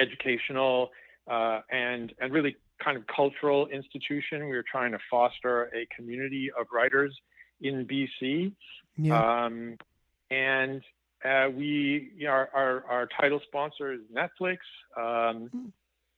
[0.00, 0.90] educational,
[1.30, 4.48] uh, and and really kind of cultural institution.
[4.48, 7.16] We are trying to foster a community of writers
[7.60, 8.52] in BC.
[8.96, 9.44] Yeah.
[9.44, 9.76] Um,
[10.30, 10.82] and
[11.24, 14.58] uh, we, you know, our, our, our, title sponsor is Netflix.
[14.96, 15.72] Um, mm.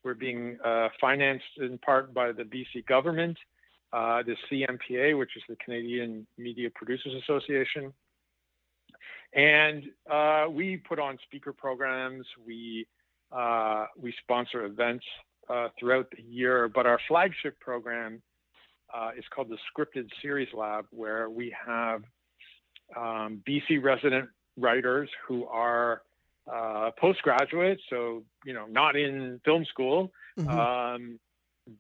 [0.05, 3.37] We're being uh, financed in part by the BC government,
[3.92, 7.92] uh, the CMPA, which is the Canadian Media Producers Association.
[9.35, 12.27] And uh, we put on speaker programs.
[12.46, 12.87] We
[13.31, 15.05] uh, we sponsor events
[15.51, 16.68] uh, throughout the year.
[16.68, 18.22] But our flagship program
[18.94, 22.03] uh, is called the Scripted Series Lab, where we have
[22.96, 26.03] um, BC resident writers who are
[26.51, 30.48] uh, postgraduate, so you know, not in film school, mm-hmm.
[30.48, 31.18] um,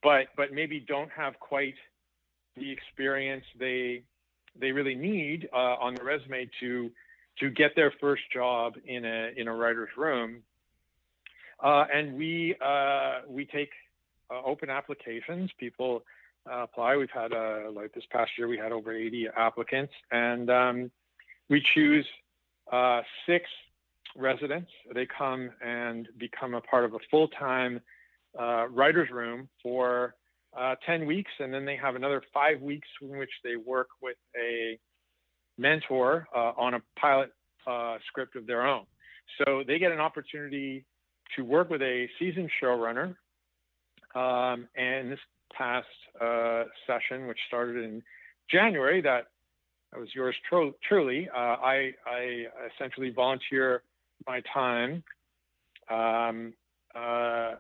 [0.02, 1.74] but but maybe don't have quite
[2.56, 4.02] the experience they
[4.58, 6.90] they really need uh, on the resume to
[7.40, 10.42] to get their first job in a in a writer's room.
[11.62, 13.70] Uh, and we uh, we take
[14.30, 15.50] uh, open applications.
[15.58, 16.04] People
[16.50, 16.96] uh, apply.
[16.96, 20.90] We've had uh, like this past year, we had over 80 applicants, and um,
[21.48, 22.06] we choose
[22.72, 23.48] uh, six
[24.16, 24.70] residents.
[24.94, 27.80] They come and become a part of a full-time
[28.38, 30.14] uh, writers' room for
[30.58, 34.16] uh, 10 weeks, and then they have another five weeks in which they work with
[34.36, 34.78] a
[35.58, 37.32] mentor on a pilot
[38.06, 38.84] script of their own.
[39.36, 40.84] So they get an opportunity
[41.36, 43.16] to work with a seasoned showrunner.
[44.14, 45.18] Um, and this
[45.56, 45.86] past
[46.20, 48.02] uh, session, which started in
[48.50, 49.26] January, that,
[49.92, 51.28] that was yours tro- truly.
[51.34, 53.82] Uh, I, I, essentially volunteer
[54.26, 55.02] my time
[55.90, 56.52] um,
[56.94, 57.54] uh,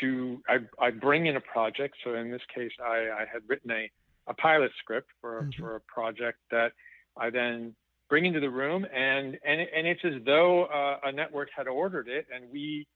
[0.00, 1.96] to I, I, bring in a project.
[2.04, 3.90] So in this case, I, I had written a,
[4.28, 5.60] a pilot script for, mm-hmm.
[5.60, 6.72] for a project that
[7.16, 7.74] I then
[8.10, 12.08] bring into the room, and and and it's as though uh, a network had ordered
[12.08, 12.86] it, and we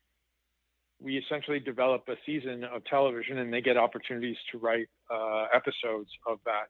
[1.05, 6.09] we essentially develop a season of television, and they get opportunities to write uh, episodes
[6.27, 6.69] of that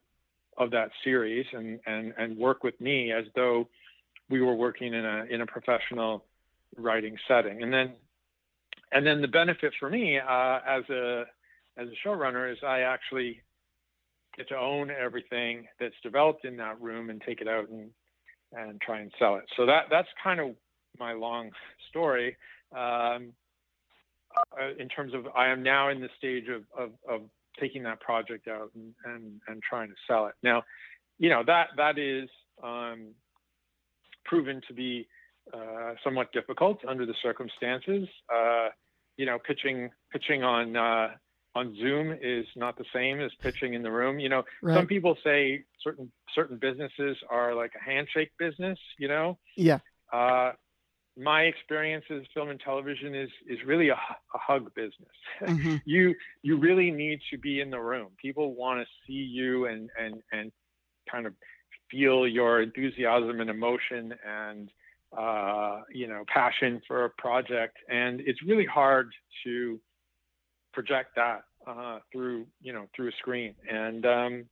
[0.58, 3.68] of that series, and and and work with me as though
[4.28, 6.24] we were working in a in a professional
[6.76, 7.92] writing setting, and then
[8.92, 11.24] and then the benefit for me uh, as a
[11.76, 13.40] as a showrunner is I actually
[14.36, 17.90] get to own everything that's developed in that room and take it out and
[18.52, 19.44] and try and sell it.
[19.56, 20.50] So that that's kind of
[20.98, 21.50] my long
[21.88, 22.36] story.
[22.76, 23.32] Um,
[24.60, 27.22] uh, in terms of, I am now in the stage of, of, of
[27.60, 30.34] taking that project out and, and, and trying to sell it.
[30.42, 30.64] Now,
[31.18, 32.28] you know that that is
[32.62, 33.14] um,
[34.24, 35.06] proven to be
[35.52, 38.08] uh, somewhat difficult under the circumstances.
[38.32, 38.68] Uh,
[39.16, 41.08] you know, pitching pitching on uh,
[41.54, 44.18] on Zoom is not the same as pitching in the room.
[44.18, 44.76] You know, right.
[44.76, 48.78] some people say certain certain businesses are like a handshake business.
[48.98, 49.38] You know.
[49.56, 49.78] Yeah.
[51.16, 54.94] My experience as film and television is is really a, a hug business.
[55.42, 55.76] Mm-hmm.
[55.84, 58.08] you you really need to be in the room.
[58.20, 60.52] People want to see you and and and
[61.10, 61.34] kind of
[61.90, 64.70] feel your enthusiasm and emotion and
[65.16, 67.76] uh, you know passion for a project.
[67.88, 69.10] And it's really hard
[69.44, 69.80] to
[70.72, 73.54] project that uh, through you know through a screen.
[73.70, 74.44] And um,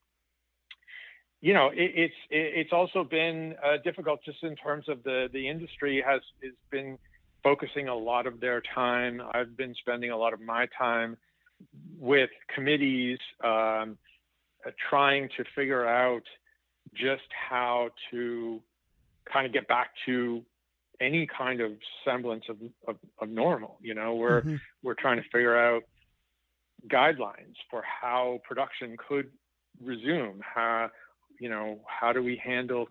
[1.43, 5.29] you know, it, it's it, it's also been uh, difficult just in terms of the
[5.33, 6.97] the industry has has been
[7.43, 9.21] focusing a lot of their time.
[9.35, 11.17] I've been spending a lot of my time
[11.99, 13.99] with committees um,
[14.65, 16.23] uh, trying to figure out
[16.95, 18.61] just how to
[19.31, 20.43] kind of get back to
[21.01, 21.73] any kind of
[22.05, 23.79] semblance of, of, of normal.
[23.83, 24.57] You know, we're mm-hmm.
[24.85, 25.83] we're trying to figure out
[26.89, 29.31] guidelines for how production could
[29.83, 30.91] resume, how
[31.43, 32.89] you know, how do we handle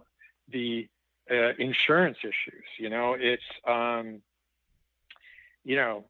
[0.52, 0.90] the
[1.32, 2.66] uh, insurance issues?
[2.78, 4.22] You know, it's, um,
[5.64, 6.04] you know,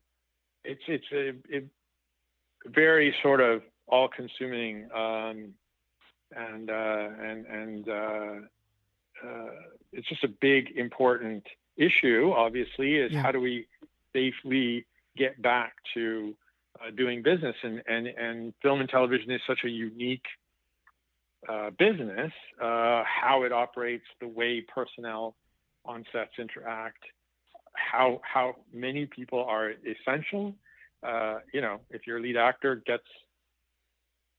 [0.63, 1.61] it's it's a, a
[2.65, 5.53] very sort of all-consuming um,
[6.35, 8.35] and uh, and and uh,
[9.23, 9.51] uh,
[9.93, 11.43] it's just a big important
[11.77, 12.31] issue.
[12.35, 13.21] Obviously, is yeah.
[13.21, 13.67] how do we
[14.13, 16.35] safely get back to
[16.79, 20.25] uh, doing business and and and film and television is such a unique
[21.49, 25.35] uh, business, uh, how it operates, the way personnel
[25.85, 27.03] on sets interact,
[27.73, 30.53] how how many people are essential.
[31.03, 33.03] Uh, you know, if your lead actor gets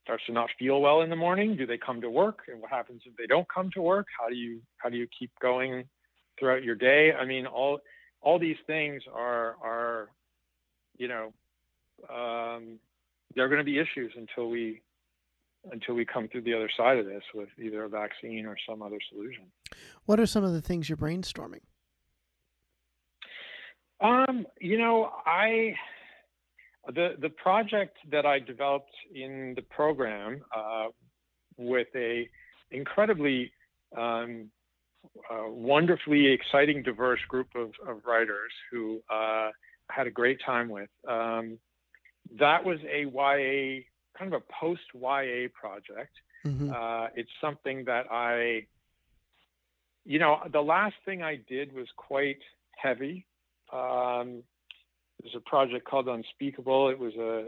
[0.04, 2.40] starts to not feel well in the morning, do they come to work?
[2.48, 4.06] And what happens if they don't come to work?
[4.18, 5.84] How do you how do you keep going
[6.38, 7.12] throughout your day?
[7.12, 7.80] I mean, all
[8.20, 10.10] all these things are are
[10.96, 11.32] you know
[12.14, 12.78] um,
[13.34, 14.82] they're going to be issues until we
[15.70, 18.82] until we come through the other side of this with either a vaccine or some
[18.82, 19.44] other solution.
[20.06, 21.60] What are some of the things you're brainstorming?
[24.00, 25.74] Um, you know, I
[26.88, 30.86] the the project that I developed in the program uh,
[31.56, 32.28] with a
[32.72, 33.52] incredibly
[33.96, 34.50] um,
[35.30, 39.50] uh, wonderfully exciting, diverse group of, of writers who uh,
[39.90, 40.88] had a great time with.
[41.08, 41.58] Um,
[42.38, 43.82] that was a YA
[44.18, 46.12] kind of a post YA project.
[46.44, 46.72] Mm-hmm.
[46.72, 48.66] Uh, it's something that I,
[50.04, 52.40] you know, the last thing I did was quite
[52.76, 53.26] heavy.
[53.72, 54.42] Um,
[55.22, 56.88] there's a project called Unspeakable.
[56.88, 57.46] It was a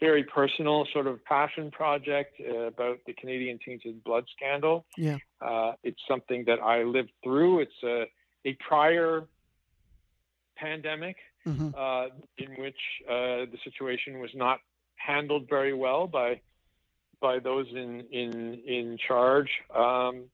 [0.00, 4.84] very personal sort of passion project uh, about the Canadian tainted blood scandal.
[4.96, 5.16] Yeah.
[5.40, 7.60] Uh, it's something that I lived through.
[7.60, 8.04] It's a,
[8.44, 9.24] a prior
[10.56, 11.70] pandemic mm-hmm.
[11.76, 12.06] uh,
[12.38, 14.60] in which uh, the situation was not
[15.06, 16.40] handled very well by
[17.20, 19.50] by those in in in charge.
[19.74, 20.24] Um,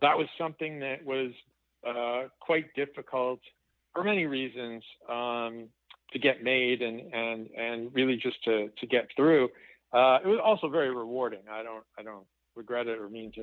[0.00, 1.32] that was something that was
[1.86, 3.40] uh, quite difficult
[3.92, 5.68] for many reasons um,
[6.12, 9.50] to get made and and and really just to to get through.
[9.92, 11.42] Uh, it was also very rewarding.
[11.50, 12.26] I don't I don't
[12.56, 13.42] regret it or mean to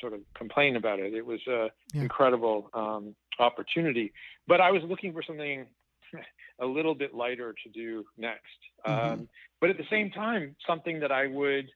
[0.00, 1.12] sort of complain about it.
[1.14, 2.02] It was an yeah.
[2.02, 4.12] incredible um, opportunity,
[4.46, 5.66] but I was looking for something
[6.60, 8.40] a little bit lighter to do next.
[8.86, 9.12] Mm-hmm.
[9.12, 9.28] Um,
[9.60, 11.68] but at the same time, something that I would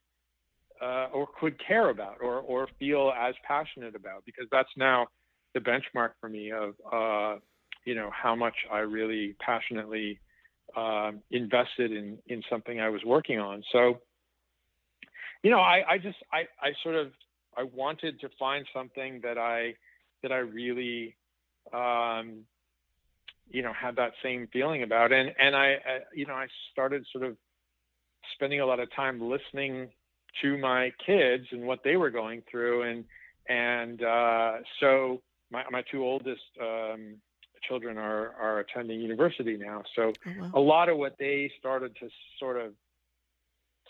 [0.81, 5.07] uh, or could care about or or feel as passionate about because that's now
[5.55, 7.39] the benchmark for me of uh,
[7.85, 10.21] you know how much I really passionately
[10.77, 13.63] uh, invested in in something I was working on.
[13.73, 13.99] So
[15.43, 17.13] you know I, I just I, I sort of
[17.57, 19.75] I wanted to find something that I
[20.23, 21.17] that I really
[21.73, 22.45] um,
[23.51, 25.13] you know had that same feeling about.
[25.13, 27.37] And and I, I you know I started sort of
[28.35, 29.89] spending a lot of time listening
[30.43, 32.83] to my kids and what they were going through.
[32.83, 33.05] And
[33.49, 37.17] and uh, so my, my two oldest um,
[37.67, 39.83] children are are attending university now.
[39.97, 40.51] So oh, wow.
[40.55, 42.73] a lot of what they started to sort of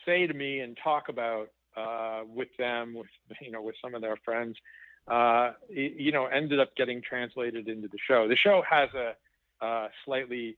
[0.06, 3.08] say to me and talk about uh, with them with
[3.40, 4.56] you know with some of their friends
[5.08, 8.28] uh, you know ended up getting translated into the show.
[8.28, 9.12] The show has a
[9.60, 10.56] uh, slightly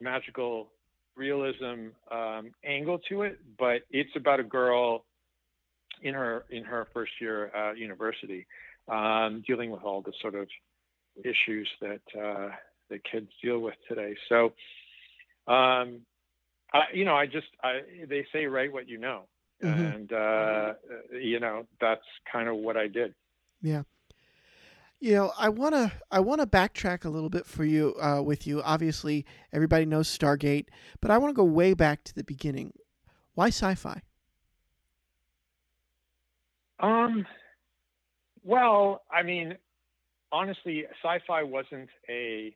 [0.00, 0.68] magical
[1.16, 5.04] realism um, angle to it, but it's about a girl
[6.02, 8.46] in her in her first year at university,
[8.88, 10.48] um, dealing with all the sort of
[11.16, 12.50] issues that uh,
[12.90, 14.16] that kids deal with today.
[14.28, 14.46] So,
[15.52, 16.00] um,
[16.72, 19.22] I, you know, I just I, they say write what you know,
[19.62, 19.80] mm-hmm.
[19.80, 20.74] and uh,
[21.12, 23.14] you know that's kind of what I did.
[23.62, 23.82] Yeah.
[25.02, 28.22] You know, I want to I want to backtrack a little bit for you uh,
[28.22, 28.62] with you.
[28.62, 30.68] Obviously, everybody knows Stargate,
[31.00, 32.72] but I want to go way back to the beginning.
[33.34, 34.00] Why sci-fi?
[36.78, 37.26] Um,
[38.44, 39.56] well, I mean,
[40.30, 42.54] honestly, sci-fi wasn't a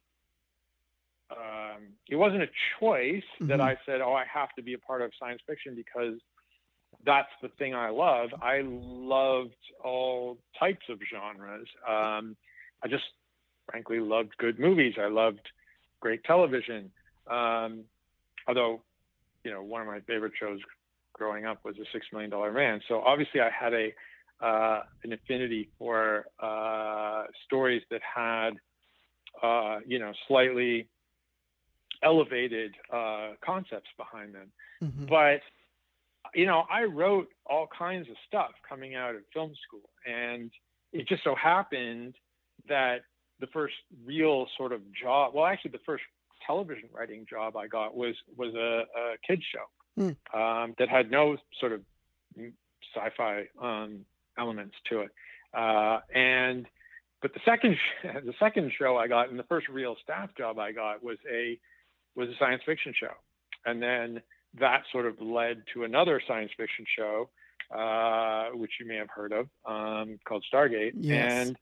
[1.33, 3.49] um, it wasn't a choice mm-hmm.
[3.49, 6.21] that I said, oh, I have to be a part of science fiction because
[7.07, 8.31] that's the thing I love.
[8.43, 11.69] I loved all types of genres.
[11.89, 12.37] Um,
[12.83, 13.05] I just
[13.71, 14.95] frankly loved good movies.
[15.01, 15.41] I loved
[16.01, 16.91] great television.
[17.31, 17.85] Um,
[18.47, 18.83] although,
[19.45, 20.61] you know, one of my favorite shows
[21.13, 22.81] growing up was A Six Million Dollar Man.
[22.89, 23.95] So obviously, I had a
[24.43, 28.51] uh, an affinity for uh, stories that had,
[29.43, 30.87] uh, you know, slightly
[32.03, 34.53] elevated uh, concepts behind them.
[34.83, 35.07] Mm-hmm.
[35.07, 35.41] But
[36.35, 40.51] you know, I wrote all kinds of stuff coming out of film school, and
[40.93, 42.15] it just so happened
[42.69, 43.03] that
[43.41, 43.75] the first
[44.05, 46.05] real sort of job, well, actually, the first
[46.47, 50.17] television writing job I got was was a, a kids show mm.
[50.35, 51.81] um, that had no sort of
[52.95, 54.05] sci-fi um,
[54.39, 55.11] elements to it,
[55.55, 56.67] uh, and
[57.23, 60.73] but the second the second show I got and the first real staff job I
[60.73, 61.59] got was a
[62.15, 63.13] was a science fiction show,
[63.65, 64.23] and then
[64.61, 67.29] that sort of led to another science fiction show,
[67.75, 70.93] uh, which you may have heard of, um, called Stargate.
[70.95, 71.49] Yes.
[71.49, 71.57] And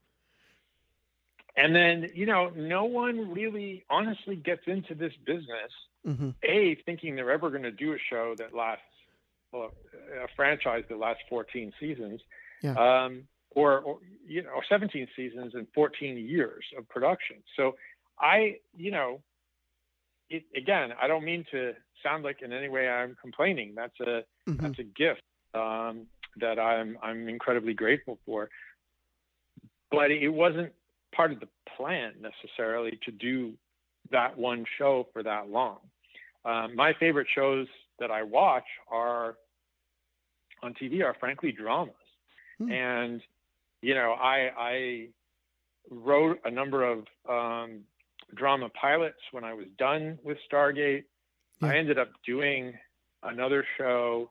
[1.56, 5.70] and then you know, no one really honestly gets into this business.
[6.06, 6.30] Mm-hmm.
[6.42, 8.82] A thinking they're ever going to do a show that lasts,
[9.52, 9.70] well,
[10.22, 12.20] a franchise that lasts 14 seasons.
[12.62, 12.74] Yeah.
[13.04, 13.24] Um,
[13.54, 17.36] or, or, you know, 17 seasons and 14 years of production.
[17.56, 17.76] So
[18.18, 19.20] I, you know,
[20.28, 21.72] it, again, I don't mean to
[22.04, 23.72] sound like in any way I'm complaining.
[23.74, 24.56] That's a mm-hmm.
[24.56, 25.22] that's a gift
[25.54, 28.48] um, that I'm I'm incredibly grateful for.
[29.90, 30.72] But it wasn't
[31.14, 33.54] part of the plan necessarily to do
[34.10, 35.78] that one show for that long.
[36.44, 37.66] Um, my favorite shows
[37.98, 39.36] that I watch are
[40.62, 41.94] on TV are frankly dramas,
[42.60, 42.70] mm.
[42.70, 43.20] and
[43.82, 45.08] you know I I
[45.90, 47.80] wrote a number of um,
[48.34, 51.04] drama pilots when I was done with Stargate.
[51.64, 51.72] Yeah.
[51.72, 52.74] I ended up doing
[53.22, 54.30] another show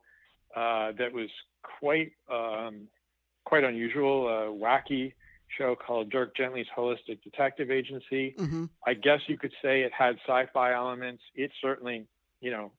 [0.56, 1.30] uh, that was
[1.80, 2.88] quite um,
[3.46, 5.14] quite unusual, a wacky
[5.58, 8.36] show called Dirk Gently's Holistic Detective Agency.
[8.38, 8.66] Mm-hmm.
[8.86, 11.22] I guess you could say it had sci-fi elements.
[11.36, 12.08] It certainly,
[12.42, 12.72] you know,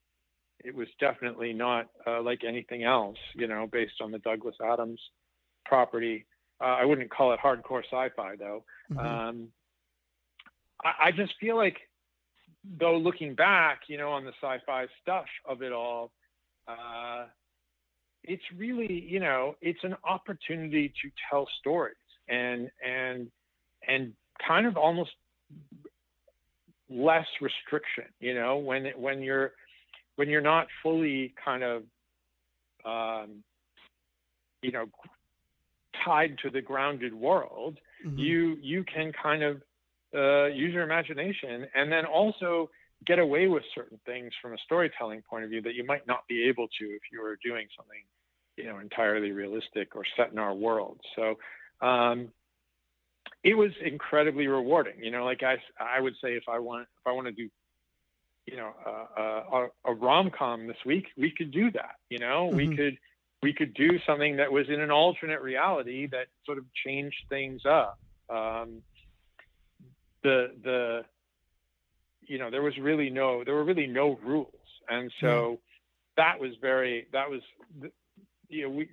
[0.63, 4.99] it was definitely not uh, like anything else, you know, based on the Douglas Adams
[5.65, 6.25] property.
[6.59, 8.63] Uh, I wouldn't call it hardcore sci-fi though.
[8.91, 8.99] Mm-hmm.
[8.99, 9.47] Um,
[10.83, 11.77] I, I just feel like
[12.79, 16.11] though looking back, you know, on the sci-fi stuff of it all,
[16.67, 17.25] uh,
[18.23, 21.95] it's really, you know, it's an opportunity to tell stories
[22.27, 23.29] and and
[23.87, 24.13] and
[24.45, 25.11] kind of almost
[26.89, 29.51] less restriction, you know, when when you're
[30.15, 31.83] when you're not fully kind of
[32.85, 33.43] um,
[34.61, 34.85] you know
[36.03, 38.17] tied to the grounded world, mm-hmm.
[38.17, 39.61] you you can kind of
[40.15, 42.69] uh, use your imagination, and then also
[43.05, 46.27] get away with certain things from a storytelling point of view that you might not
[46.27, 48.01] be able to if you were doing something,
[48.57, 50.99] you know, entirely realistic or set in our world.
[51.15, 51.35] So
[51.85, 52.29] um,
[53.43, 55.03] it was incredibly rewarding.
[55.03, 57.49] You know, like I, I would say if I want if I want to do,
[58.45, 61.95] you know, uh, a, a rom com this week, we could do that.
[62.09, 62.57] You know, mm-hmm.
[62.57, 62.97] we could
[63.43, 67.61] we could do something that was in an alternate reality that sort of changed things
[67.65, 67.99] up.
[68.29, 68.81] Um,
[70.25, 71.05] the the
[72.21, 74.49] you know there was really no there were really no rules,
[74.89, 75.59] and so
[76.17, 77.41] that was very that was
[78.49, 78.89] you know we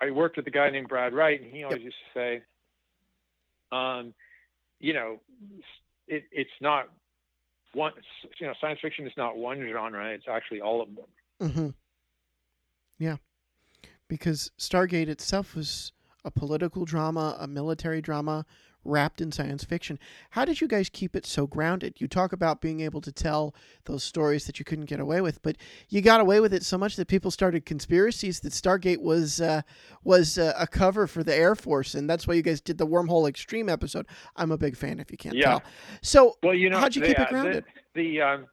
[0.00, 1.86] I worked with a guy named Brad Wright, and he always yep.
[1.86, 2.42] used to say,
[3.72, 4.14] um,
[4.78, 5.18] you know,
[6.06, 6.88] it, it's not
[7.74, 7.92] one
[8.40, 11.04] you know science fiction is not one genre; it's actually all of them.
[11.42, 11.68] Mm-hmm.
[13.00, 13.16] Yeah,
[14.06, 15.92] because Stargate itself was
[16.24, 18.46] a political drama, a military drama,
[18.84, 19.98] wrapped in science fiction.
[20.30, 21.94] How did you guys keep it so grounded?
[21.98, 23.54] You talk about being able to tell
[23.84, 25.56] those stories that you couldn't get away with, but
[25.88, 29.62] you got away with it so much that people started conspiracies that Stargate was uh,
[30.04, 32.86] was uh, a cover for the Air Force, and that's why you guys did the
[32.86, 34.06] Wormhole Extreme episode.
[34.36, 35.44] I'm a big fan, if you can't yeah.
[35.44, 35.62] tell.
[36.02, 37.64] So, well, you know, how'd you keep it grounded?
[37.94, 38.46] The, the um,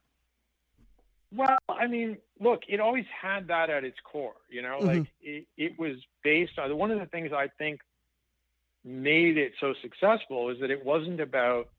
[1.35, 4.35] well, I mean, look, it always had that at its core.
[4.49, 4.87] You know, mm-hmm.
[4.87, 7.79] like it, it was based on one of the things I think
[8.85, 11.69] made it so successful is that it wasn't about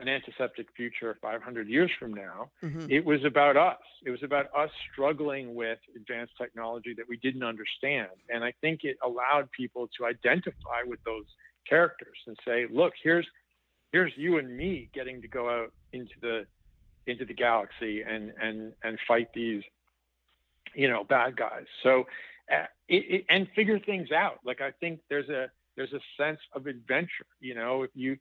[0.00, 2.50] an antiseptic future 500 years from now.
[2.62, 2.86] Mm-hmm.
[2.90, 3.78] It was about us.
[4.04, 8.10] It was about us struggling with advanced technology that we didn't understand.
[8.28, 11.26] And I think it allowed people to identify with those
[11.68, 13.26] characters and say, look, here's
[13.92, 16.46] here's you and me getting to go out into the
[17.06, 19.62] into the galaxy and and and fight these
[20.74, 21.66] you know bad guys.
[21.82, 22.06] So
[22.52, 24.40] uh, it, it, and figure things out.
[24.44, 27.26] Like I think there's a there's a sense of adventure.
[27.40, 28.16] You know, if you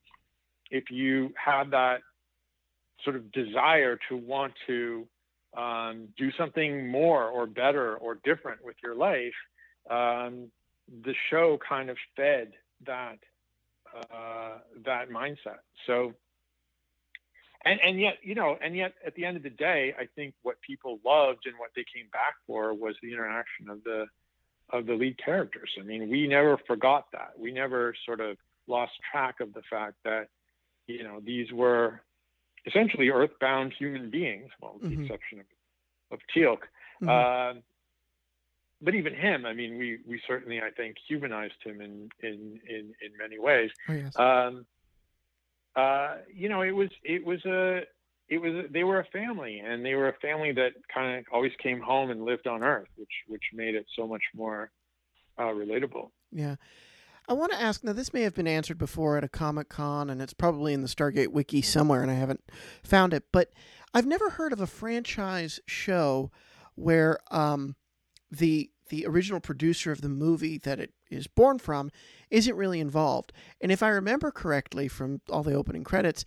[0.71, 2.01] if you have that
[3.03, 5.07] sort of desire to want to
[5.55, 9.33] um, do something more or better or different with your life,
[9.89, 10.49] um,
[11.03, 12.53] the show kind of fed
[12.85, 13.19] that
[13.95, 15.59] uh, that mindset.
[15.85, 16.13] So,
[17.63, 20.33] and and yet you know, and yet at the end of the day, I think
[20.41, 24.07] what people loved and what they came back for was the interaction of the
[24.73, 25.69] of the lead characters.
[25.79, 27.33] I mean, we never forgot that.
[27.37, 28.35] We never sort of
[28.67, 30.27] lost track of the fact that,
[30.87, 32.01] you know, these were
[32.65, 35.01] essentially earthbound human beings, well, with mm-hmm.
[35.01, 35.45] the exception of,
[36.11, 36.63] of Teal'c.
[37.01, 37.09] Mm-hmm.
[37.09, 37.61] Uh,
[38.81, 42.93] but even him, I mean, we, we certainly, I think, humanized him in, in, in,
[43.01, 43.69] in many ways.
[43.87, 44.15] Oh, yes.
[44.17, 44.65] um,
[45.75, 47.83] uh, you know, it was, it was a,
[48.33, 51.51] it was they were a family and they were a family that kind of always
[51.61, 54.71] came home and lived on earth which which made it so much more
[55.37, 56.09] uh, relatable.
[56.31, 56.55] Yeah.
[57.27, 60.09] I want to ask now this may have been answered before at a comic con
[60.09, 62.43] and it's probably in the stargate wiki somewhere and i haven't
[62.83, 63.53] found it but
[63.93, 66.31] i've never heard of a franchise show
[66.75, 67.75] where um,
[68.31, 71.89] the the original producer of the movie that it is born from
[72.29, 73.31] isn't really involved.
[73.61, 76.25] And if i remember correctly from all the opening credits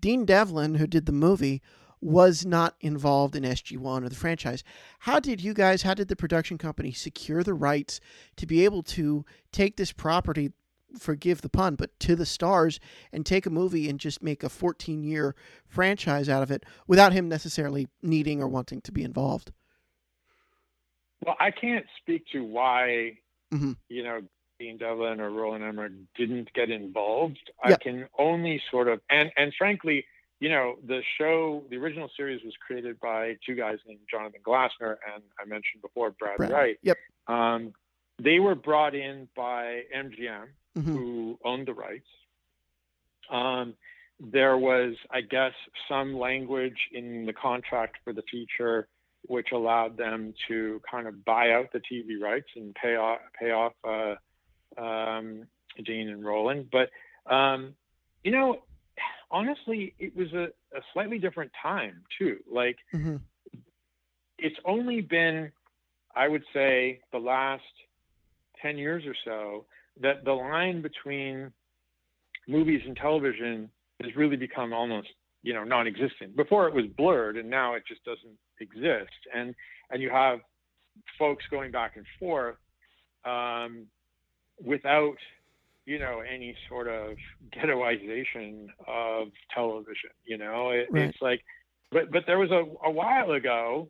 [0.00, 1.62] Dean Devlin, who did the movie,
[2.00, 4.62] was not involved in SG1 or the franchise.
[5.00, 8.00] How did you guys, how did the production company secure the rights
[8.36, 10.52] to be able to take this property,
[10.98, 12.78] forgive the pun, but to the stars
[13.12, 15.34] and take a movie and just make a 14 year
[15.66, 19.52] franchise out of it without him necessarily needing or wanting to be involved?
[21.24, 23.18] Well, I can't speak to why,
[23.52, 23.72] mm-hmm.
[23.88, 24.20] you know,
[24.58, 27.38] Dean Devlin or Roland Emmerich didn't get involved.
[27.66, 27.78] Yep.
[27.80, 30.04] I can only sort of and and frankly,
[30.40, 34.96] you know, the show, the original series was created by two guys named Jonathan Glassner
[35.14, 36.50] and I mentioned before Brad, Brad.
[36.50, 36.78] Wright.
[36.82, 36.96] Yep.
[37.28, 37.72] Um,
[38.20, 40.46] they were brought in by MGM,
[40.76, 40.96] mm-hmm.
[40.96, 42.08] who owned the rights.
[43.30, 43.74] Um,
[44.18, 45.52] there was, I guess,
[45.88, 48.88] some language in the contract for the feature
[49.26, 53.50] which allowed them to kind of buy out the TV rights and pay off pay
[53.50, 54.14] off uh,
[54.76, 55.46] um,
[55.84, 56.68] Dean and Roland.
[56.70, 56.90] But
[57.32, 57.74] um,
[58.24, 58.58] you know,
[59.30, 62.38] honestly, it was a, a, slightly different time too.
[62.50, 63.16] Like mm-hmm.
[64.38, 65.52] it's only been,
[66.14, 67.62] I would say, the last
[68.60, 69.66] ten years or so
[70.00, 71.52] that the line between
[72.46, 73.70] movies and television
[74.02, 75.08] has really become almost
[75.42, 79.54] you know non-existent before it was blurred and now it just doesn't exist and
[79.90, 80.40] and you have
[81.18, 82.56] folks going back and forth
[83.24, 83.86] um,
[84.64, 85.16] without
[85.86, 87.16] you know any sort of
[87.56, 91.04] ghettoization of television you know it, right.
[91.04, 91.42] it's like
[91.90, 93.88] but but there was a, a while ago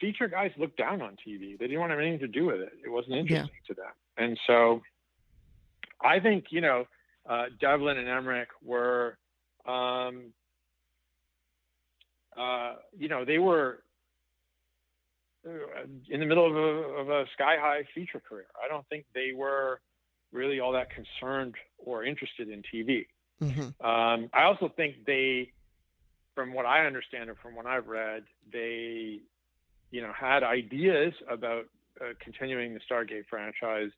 [0.00, 2.60] feature guys looked down on tv they didn't want to have anything to do with
[2.60, 3.66] it it wasn't interesting yeah.
[3.66, 4.80] to them and so
[6.02, 6.84] i think you know
[7.28, 9.18] uh, devlin and emmerich were
[9.66, 10.32] um,
[12.38, 13.82] uh, you know they were
[16.08, 18.46] in the middle of a, of a sky high feature career.
[18.62, 19.80] I don't think they were
[20.32, 23.06] really all that concerned or interested in TV.
[23.42, 23.86] Mm-hmm.
[23.86, 25.52] Um, I also think they,
[26.34, 29.20] from what I understand and from what I've read, they,
[29.90, 31.64] you know, had ideas about
[32.00, 33.90] uh, continuing the Stargate franchise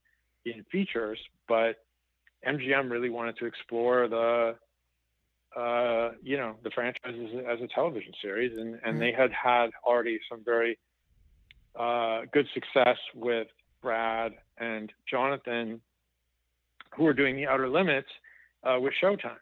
[0.45, 1.77] in features, but
[2.47, 4.57] MGM really wanted to explore the
[5.57, 8.99] uh, you know the franchise as, as, a television series, and and mm-hmm.
[9.01, 10.79] they had had already some very
[11.79, 13.49] uh, good success with
[13.83, 15.81] Brad and Jonathan,
[16.97, 18.09] who are doing the Outer Limits
[18.64, 19.39] uh, with Showtime.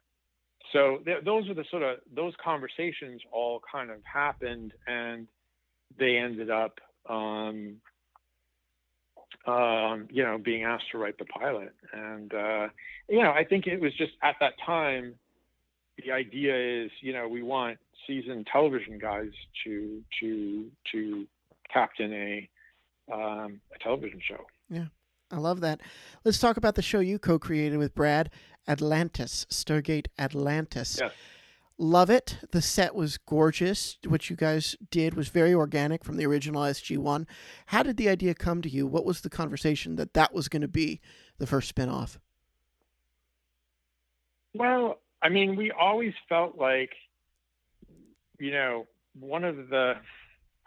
[0.72, 5.26] So th- those are the sort of those conversations all kind of happened, and
[5.98, 7.76] they ended up, um,
[9.46, 11.74] um, you know, being asked to write the pilot.
[11.92, 12.68] And uh,
[13.08, 15.14] you know, I think it was just at that time,
[16.04, 19.30] the idea is, you know, we want seasoned television guys
[19.64, 21.26] to to to
[21.72, 22.48] captain a
[23.12, 24.44] um, a television show.
[24.68, 24.86] Yeah.
[25.30, 25.80] I love that.
[26.24, 28.30] Let's talk about the show you co-created with Brad,
[28.66, 30.98] Atlantis, Stargate Atlantis.
[31.00, 31.12] Yes.
[31.80, 32.38] Love it.
[32.50, 33.98] The set was gorgeous.
[34.06, 37.26] What you guys did was very organic from the original SG1.
[37.66, 38.86] How did the idea come to you?
[38.86, 41.00] What was the conversation that that was going to be
[41.38, 42.16] the first spinoff?
[44.54, 46.90] Well, I mean, we always felt like,
[48.40, 48.86] you know,
[49.20, 49.94] one of the,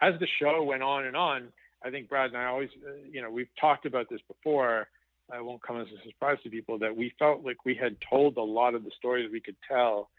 [0.02, 1.50] as the show went on and on,
[1.84, 4.88] I think Brad and I always, uh, you know, we've talked about this before.
[5.32, 8.38] I won't come as a surprise to people that we felt like we had told
[8.38, 10.10] a lot of the stories we could tell,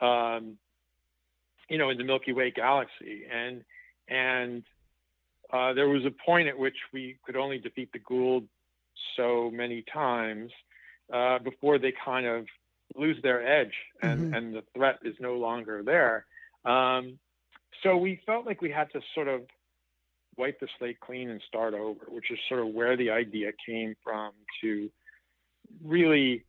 [0.00, 0.58] um,
[1.68, 3.64] you know, in the Milky Way galaxy, and
[4.06, 4.64] and
[5.52, 8.46] uh, there was a point at which we could only defeat the Goa'uld
[9.16, 10.50] so many times
[11.12, 12.46] uh, before they kind of
[12.96, 14.34] lose their edge and, mm-hmm.
[14.34, 16.26] and the threat is no longer there.
[16.64, 17.18] Um,
[17.82, 19.42] so we felt like we had to sort of
[20.36, 23.94] wipe the slate clean and start over, which is sort of where the idea came
[24.02, 24.88] from to
[25.84, 26.44] really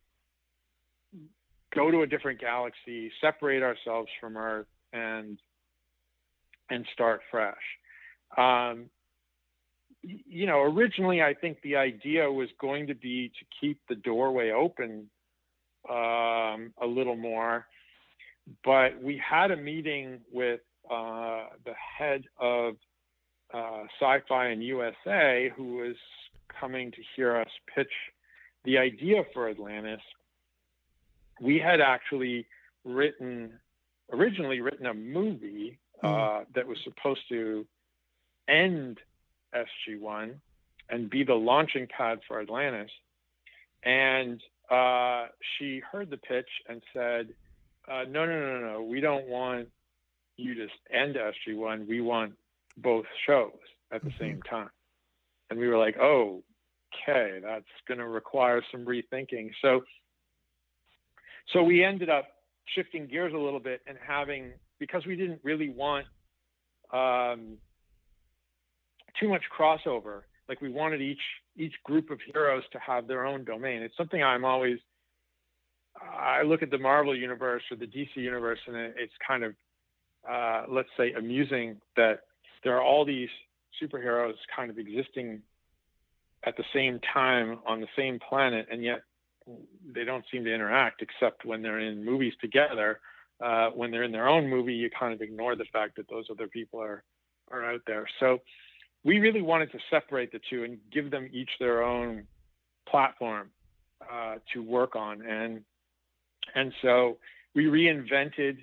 [1.74, 5.38] go to a different galaxy, separate ourselves from Earth, and
[6.70, 7.56] and start fresh.
[8.38, 8.86] Um,
[10.02, 14.50] you know, originally I think the idea was going to be to keep the doorway
[14.50, 15.10] open
[15.88, 17.66] um, a little more,
[18.64, 20.60] but we had a meeting with
[20.90, 22.74] uh, the head of
[23.52, 25.96] uh, Sci-Fi and USA, who was
[26.60, 27.92] coming to hear us pitch
[28.64, 30.00] the idea for Atlantis.
[31.40, 32.46] We had actually
[32.84, 33.52] written,
[34.12, 36.46] originally written a movie uh, mm.
[36.54, 37.66] that was supposed to
[38.48, 38.98] end
[39.54, 40.34] SG1
[40.88, 42.90] and be the launching pad for Atlantis.
[43.84, 45.26] And uh,
[45.56, 47.28] she heard the pitch and said,
[47.90, 49.68] uh, "No, no, no, no, we don't want
[50.40, 51.86] you to end SG1.
[51.86, 52.34] We want
[52.76, 53.52] both shows
[53.92, 54.18] at the mm-hmm.
[54.18, 54.70] same time.
[55.50, 56.42] And we were like, oh,
[57.08, 59.50] okay, that's going to require some rethinking.
[59.62, 59.82] So,
[61.52, 62.26] so we ended up
[62.74, 66.06] shifting gears a little bit and having because we didn't really want
[66.92, 67.58] um,
[69.18, 70.22] too much crossover.
[70.48, 71.20] Like we wanted each
[71.56, 73.82] each group of heroes to have their own domain.
[73.82, 74.78] It's something I'm always
[76.00, 79.54] I look at the Marvel universe or the DC universe, and it's kind of
[80.28, 82.20] uh, let's say amusing that
[82.64, 83.28] there are all these
[83.82, 85.42] superheroes kind of existing
[86.44, 89.02] at the same time on the same planet, and yet
[89.94, 93.00] they don't seem to interact except when they're in movies together.
[93.42, 96.26] Uh, when they're in their own movie, you kind of ignore the fact that those
[96.30, 97.02] other people are
[97.50, 98.06] are out there.
[98.20, 98.38] So
[99.02, 102.26] we really wanted to separate the two and give them each their own
[102.88, 103.50] platform
[104.12, 105.62] uh, to work on, and
[106.54, 107.16] and so
[107.54, 108.58] we reinvented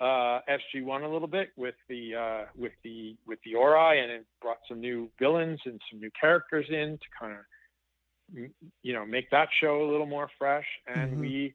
[0.00, 4.26] uh, SG1 a little bit with the uh, with the with the Ori, and it
[4.40, 8.50] brought some new villains and some new characters in to kind of
[8.82, 10.66] you know make that show a little more fresh.
[10.86, 11.20] And mm-hmm.
[11.20, 11.54] we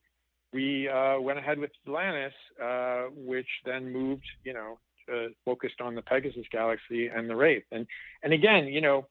[0.53, 2.33] we uh, went ahead with Atlantis,
[2.63, 4.77] uh, which then moved you know
[5.43, 7.65] focused on the Pegasus Galaxy and the Wraith.
[7.71, 7.87] And
[8.21, 9.07] and again, you know,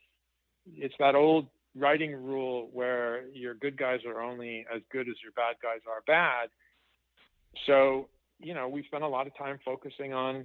[0.77, 5.33] it's that old writing rule where your good guys are only as good as your
[5.33, 6.51] bad guys are bad.
[7.67, 8.09] So
[8.39, 10.45] you know, we spent a lot of time focusing on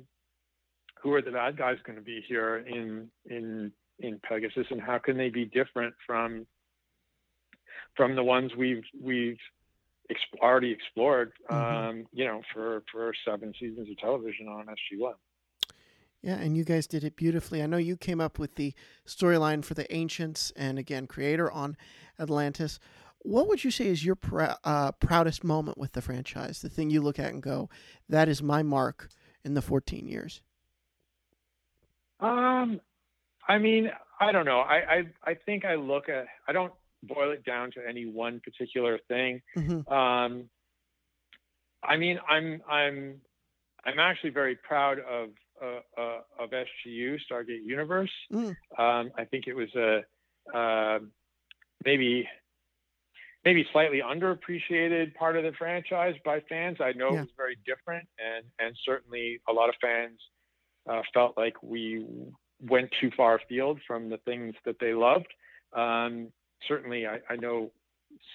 [1.01, 4.97] who are the bad guys going to be here in in in Pegasus, and how
[4.97, 6.45] can they be different from
[7.95, 9.37] from the ones we've we've
[10.11, 11.89] exp- already explored, mm-hmm.
[11.89, 15.13] um, you know, for for seven seasons of television on SG1.
[16.21, 17.63] Yeah, and you guys did it beautifully.
[17.63, 18.73] I know you came up with the
[19.07, 21.77] storyline for the Ancients, and again, creator on
[22.19, 22.79] Atlantis.
[23.22, 26.61] What would you say is your pr- uh, proudest moment with the franchise?
[26.61, 27.70] The thing you look at and go,
[28.07, 29.09] "That is my mark
[29.43, 30.41] in the 14 years."
[32.20, 32.82] Um,
[33.47, 34.59] I mean, I don't know.
[34.59, 36.28] I I, I think I look at.
[36.47, 39.41] I don't boil it down to any one particular thing.
[39.57, 39.91] Mm-hmm.
[39.91, 40.49] Um,
[41.84, 43.22] I mean, I'm I'm
[43.86, 45.30] I'm actually very proud of
[45.61, 48.11] uh, uh, of SGU, Stargate Universe.
[48.32, 48.55] Mm.
[48.78, 50.99] Um, I think it was a uh,
[51.86, 52.28] maybe
[53.45, 56.77] maybe slightly underappreciated part of the franchise by fans.
[56.81, 57.19] I know Yeah.
[57.19, 60.19] it was very different, and and certainly a lot of fans
[60.89, 62.05] uh, felt like we
[62.61, 65.33] went too far afield from the things that they loved.
[65.73, 66.31] Um,
[66.67, 67.71] certainly, I, I know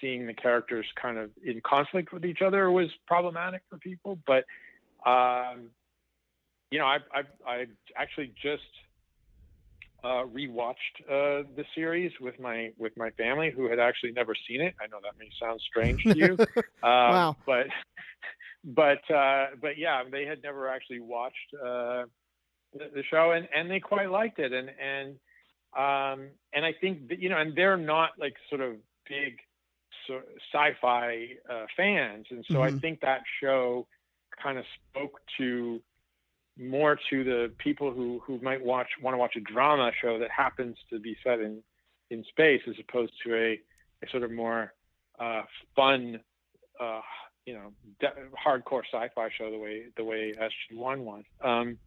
[0.01, 4.45] seeing the characters kind of in conflict with each other was problematic for people, but
[5.05, 5.69] um,
[6.71, 8.63] you know, I I I actually just
[10.05, 14.61] uh, rewatched uh, the series with my with my family who had actually never seen
[14.61, 14.75] it.
[14.79, 16.33] I know that may sound strange to you,
[16.83, 17.35] um, Wow.
[17.45, 17.65] but
[18.63, 22.05] but uh, but yeah, they had never actually watched uh,
[22.73, 25.15] the, the show, and, and they quite liked it, and and
[25.75, 28.75] um, and I think that, you know, and they're not like sort of
[29.09, 29.39] big
[30.07, 30.21] so,
[30.53, 32.81] sci-fi uh, fans, and so I Mhm.
[32.81, 33.87] think that show
[34.41, 35.81] kind of spoke to
[36.57, 40.31] more to the people who who might watch want to watch a drama show that
[40.31, 41.61] happens to be set in
[42.09, 43.59] in space as opposed to a,
[44.03, 44.73] a sort of more
[45.19, 45.41] uh,
[45.75, 46.19] fun
[46.79, 47.01] uh,
[47.45, 48.13] you know de-
[48.45, 51.23] hardcore sci-fi show the way the way SG1 was.
[51.43, 51.77] Um,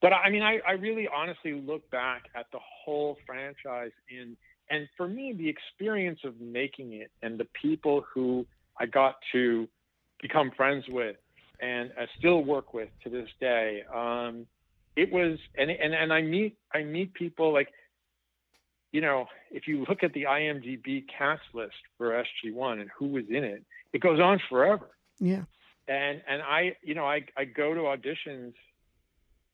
[0.00, 4.36] but I mean I, I really honestly look back at the whole franchise in
[4.70, 8.46] and for me the experience of making it and the people who
[8.78, 9.68] I got to
[10.20, 11.16] become friends with
[11.60, 13.82] and I still work with to this day.
[13.92, 14.46] Um,
[14.96, 17.68] it was, and, and, and I meet, I meet people like,
[18.92, 22.10] you know, if you look at the IMDb cast list for
[22.44, 24.90] SG1 and who was in it, it goes on forever.
[25.18, 25.42] Yeah.
[25.88, 28.54] And, and I, you know, I, I go to auditions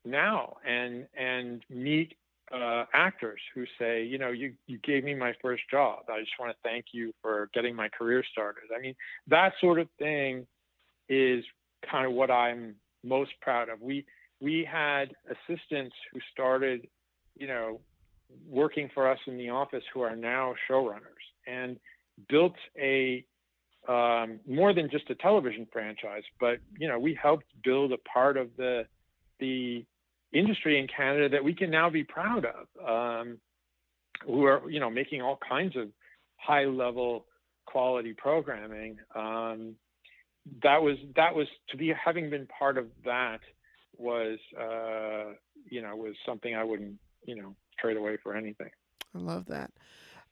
[0.04, 2.16] now and, and meet
[2.52, 6.04] uh, actors who say, you know, you, you gave me my first job.
[6.10, 8.64] I just want to thank you for getting my career started.
[8.76, 8.94] I mean,
[9.28, 10.46] that sort of thing
[11.08, 11.44] is
[11.88, 12.74] kind of what I'm
[13.04, 13.80] most proud of.
[13.80, 14.04] We
[14.40, 16.88] we had assistants who started,
[17.36, 17.80] you know,
[18.48, 21.00] working for us in the office who are now showrunners
[21.46, 21.78] and
[22.28, 23.24] built a
[23.88, 28.36] um, more than just a television franchise, but you know, we helped build a part
[28.36, 28.84] of the
[29.38, 29.84] the
[30.32, 33.22] industry in Canada that we can now be proud of.
[33.22, 33.38] Um,
[34.26, 35.88] who are you know making all kinds of
[36.36, 37.26] high level
[37.66, 38.98] quality programming.
[39.14, 39.76] Um,
[40.62, 43.40] that was that was to be having been part of that
[43.96, 45.34] was uh,
[45.68, 48.70] you know was something I wouldn't you know trade away for anything.
[49.14, 49.72] I love that.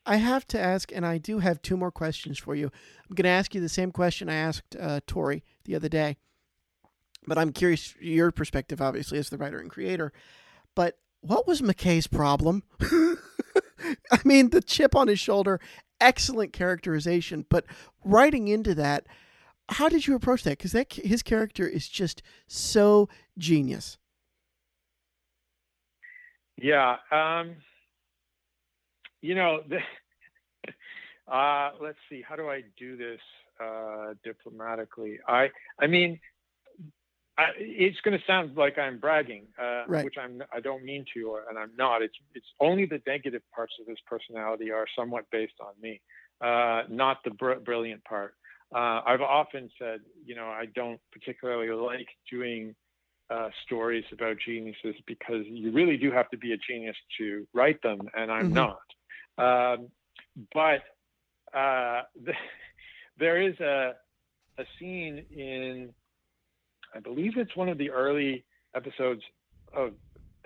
[0.07, 2.67] I have to ask, and I do have two more questions for you.
[2.67, 6.17] I'm going to ask you the same question I asked uh, Torri the other day,
[7.27, 10.13] but I'm curious your perspective, obviously, as the writer and creator.
[10.75, 12.63] But what was McKay's problem?
[12.81, 15.61] I mean, the chip on his shoulder,
[16.01, 17.65] excellent characterization, but
[18.03, 19.07] writing into that,
[19.71, 20.59] how did you approach that?
[20.59, 23.99] Because that his character is just so genius.
[26.61, 27.57] Yeah, um,
[29.21, 29.79] you know, the,
[31.33, 33.21] uh, let's see, how do I do this
[33.63, 35.19] uh, diplomatically?
[35.27, 35.51] I,
[35.81, 36.19] I mean,
[37.37, 40.05] I, it's going to sound like I'm bragging, uh, Right.
[40.05, 40.43] which I'm.
[40.53, 42.03] I don't mean to, or, and I'm not.
[42.03, 46.01] It's it's only the negative parts of his personality are somewhat based on me,
[46.41, 48.35] uh, not the br- brilliant part.
[48.75, 52.75] Uh, I've often said, you know, I don't particularly like doing
[53.31, 57.81] uh, stories about geniuses because you really do have to be a genius to write
[57.83, 58.75] them, and I'm Mhm.
[59.39, 59.79] not.
[59.79, 59.91] Um,
[60.53, 60.83] but
[61.55, 62.03] uh,
[63.19, 63.95] there is a
[64.59, 65.95] a scene in,
[66.95, 68.45] I believe it's one of the early
[68.75, 69.23] episodes
[69.73, 69.95] of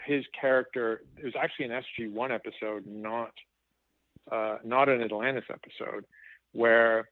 [0.04, 1.02] his character.
[1.16, 3.32] It was actually an SG One episode, not
[4.30, 6.04] uh, not an Atlantis episode,
[6.52, 7.08] where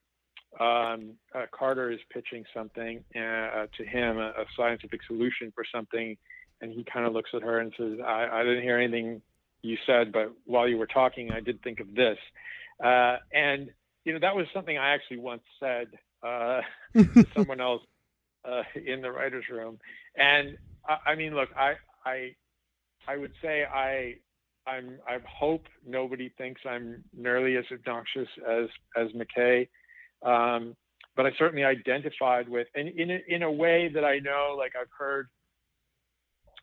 [0.59, 6.17] um, uh, Carter is pitching something uh, to him, a, a scientific solution for something,
[6.61, 9.23] and he kind of looks at her and says, I, "I didn't hear anything
[9.63, 12.19] you said, but while you were talking, I did think of this."
[12.83, 13.71] Uh, and
[14.05, 15.89] you know, that was something I actually once said
[16.23, 16.61] uh,
[16.95, 17.83] to someone else
[18.45, 19.79] uh, in the writers' room.
[20.17, 20.57] And
[20.89, 21.75] I, I mean, look, I,
[22.05, 22.35] I,
[23.07, 24.17] I would say I,
[24.67, 29.69] I'm, I hope nobody thinks I'm nearly as obnoxious as as McKay,
[30.25, 30.77] um,
[31.17, 34.73] but I certainly identified with, and in a, in a way that I know, like
[34.81, 35.29] I've heard,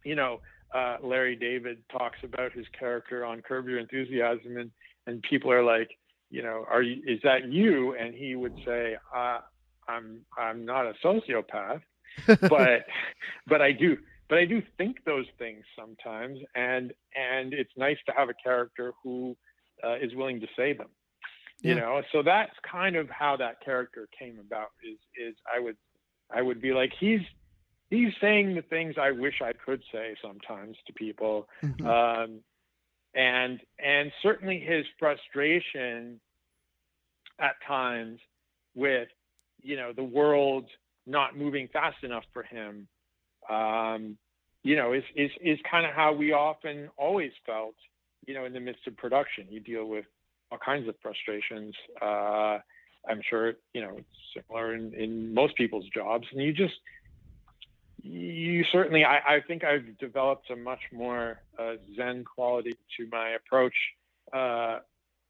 [0.04, 0.40] you know,
[0.74, 4.72] uh, Larry David talks about his character on Curb Your Enthusiasm, and
[5.06, 5.90] and people are like,
[6.30, 7.96] you know, are you, is that you?
[7.96, 9.40] And he would say, uh,
[9.88, 11.82] I'm I'm not a sociopath,
[12.28, 12.86] but
[13.48, 13.98] but I do
[14.30, 18.94] but I do think those things sometimes, and and it's nice to have a character
[19.04, 19.38] who
[19.84, 20.90] uh, is willing to say them.
[21.62, 21.80] You Yeah.
[21.80, 24.70] know, so that's kind of how that character came about.
[24.84, 25.78] Is is I would
[26.30, 27.22] I would be like he's
[27.90, 31.86] he's saying the things I wish I could say sometimes to people, mm-hmm.
[31.86, 32.42] um,
[33.16, 36.20] and and certainly his frustration
[37.40, 38.20] at times
[38.76, 39.08] with
[39.62, 40.66] you know the world
[41.06, 42.88] not moving fast enough for him.
[43.50, 44.18] Um,
[44.64, 47.76] you know, is is is kind of how we often always felt.
[48.28, 50.06] You know, in the midst of production, you deal with
[50.52, 51.76] all kinds of frustrations.
[52.02, 52.60] Uh,
[53.08, 56.76] I'm sure you know it's similar in, in most people's jobs, and you just
[58.02, 63.30] you certainly I, I think I've developed a much more uh, Zen quality to my
[63.32, 63.76] approach
[64.34, 64.80] uh,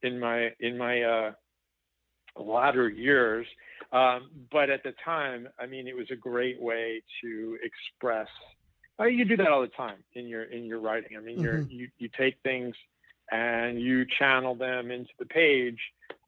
[0.01, 1.31] in my in my uh,
[2.37, 3.45] latter years.
[3.91, 8.27] Um, but at the time, I mean, it was a great way to express.
[8.99, 11.17] Uh, you do that all the time in your in your writing.
[11.17, 11.69] I mean, mm-hmm.
[11.69, 12.75] you you take things
[13.31, 15.79] and you channel them into the page.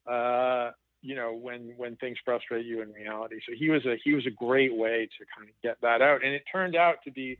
[0.07, 0.71] Uh,
[1.01, 4.25] you know when when things frustrate you in reality so he was a he was
[4.25, 7.37] a great way to kind of get that out and it turned out to be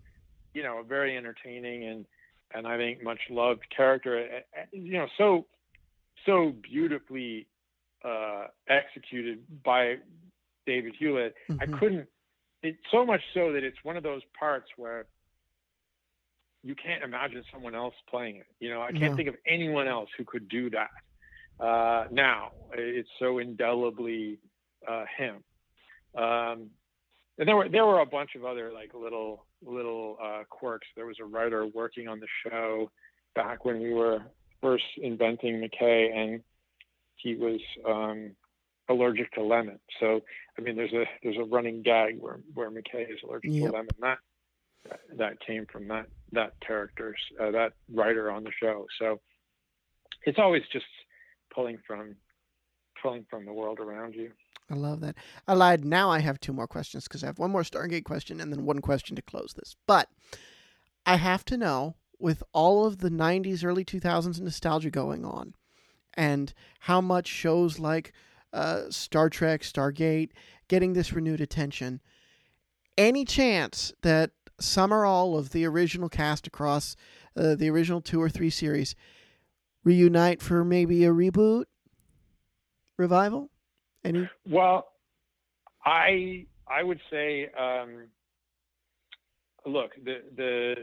[0.53, 2.05] you know a very entertaining and
[2.53, 4.41] and i think much loved character
[4.71, 5.45] you know so
[6.25, 7.47] so beautifully
[8.05, 9.95] uh executed by
[10.65, 11.61] david hewlett mm-hmm.
[11.61, 12.07] i couldn't
[12.61, 15.05] it so much so that it's one of those parts where
[16.63, 20.09] you can't imagine someone else playing it you know i can't think of anyone else
[20.17, 20.89] who could do that
[21.59, 22.51] uh, now.
[22.73, 24.39] It's so indelibly
[24.87, 25.43] uh, him.
[26.15, 26.69] Um,
[27.37, 30.87] and there were there were a bunch of other like little little uh, quirks.
[30.95, 32.91] There was a writer working on the show
[33.35, 34.19] back when we were
[34.61, 36.41] first inventing McKay, and
[37.15, 38.31] he was um,
[38.89, 39.79] allergic to lemon.
[40.01, 40.21] So
[40.57, 43.67] I mean, there's a there's a running gag where where McKay is allergic yep.
[43.67, 43.89] to lemon.
[44.01, 44.17] That
[45.17, 48.85] that came from that that character's uh, that writer on the show.
[48.99, 49.19] So
[50.25, 50.85] it's always just
[51.53, 52.15] pulling from
[53.01, 54.31] pulling from the world around you.
[54.69, 55.15] I love that.
[55.47, 55.83] I lied.
[55.83, 58.65] Now I have two more questions because I have one more Stargate question and then
[58.65, 59.75] one question to close this.
[59.87, 60.09] But
[61.05, 65.55] I have to know, with all of the 90s, early 2000s nostalgia going on,
[66.13, 68.13] and how much shows like
[68.53, 70.31] uh, Star Trek, Stargate
[70.67, 71.99] getting this renewed attention,
[72.97, 76.95] any chance that some or all of the original cast across
[77.35, 78.95] uh, the original two or three series
[79.83, 81.65] reunite for maybe a reboot
[82.97, 83.49] revival?
[84.03, 84.29] Any?
[84.47, 84.87] Well,
[85.85, 88.07] I I would say, um,
[89.65, 90.75] look, the the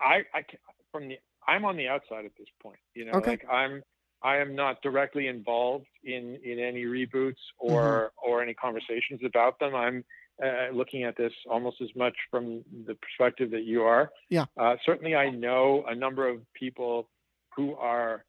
[0.00, 0.44] I I
[0.92, 2.78] from the I'm on the outside at this point.
[2.94, 3.32] You know, okay.
[3.32, 3.82] like I'm
[4.22, 7.82] I am not directly involved in in any reboots or
[8.22, 8.30] mm-hmm.
[8.30, 9.74] or any conversations about them.
[9.74, 10.04] I'm
[10.42, 14.10] uh, looking at this almost as much from the perspective that you are.
[14.28, 14.46] Yeah.
[14.56, 17.08] Uh, certainly, I know a number of people
[17.54, 18.24] who are,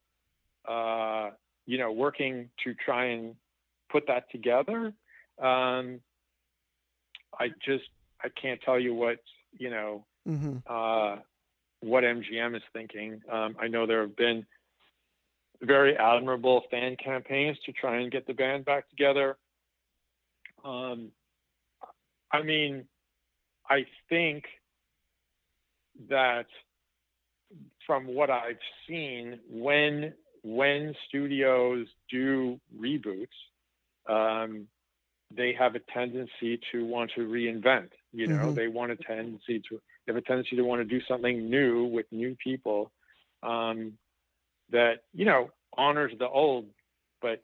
[0.68, 1.32] uh,
[1.66, 3.36] you know, working to try and
[3.92, 4.94] put that together.
[5.42, 6.00] Um,
[7.40, 7.86] I just
[8.24, 9.20] I can't tell you what
[9.58, 10.58] you know mm-hmm.
[10.66, 11.18] uh,
[11.82, 13.22] what MGM is thinking.
[13.32, 14.46] Um, I know there have been
[15.62, 19.38] very admirable fan campaigns to try and get the band back together.
[20.64, 21.12] Um,
[22.32, 22.86] I mean,
[23.70, 24.46] I think
[26.10, 26.46] that
[27.86, 30.14] from what I've seen, when
[30.44, 33.28] when studios do reboots,
[34.08, 34.68] um,
[35.36, 37.90] they have a tendency to want to reinvent.
[38.14, 38.54] You know, mm-hmm.
[38.54, 41.86] they want a tendency to they have a tendency to want to do something new
[41.86, 42.92] with new people
[43.44, 43.94] um,
[44.72, 46.66] that you know honors the old,
[47.22, 47.42] but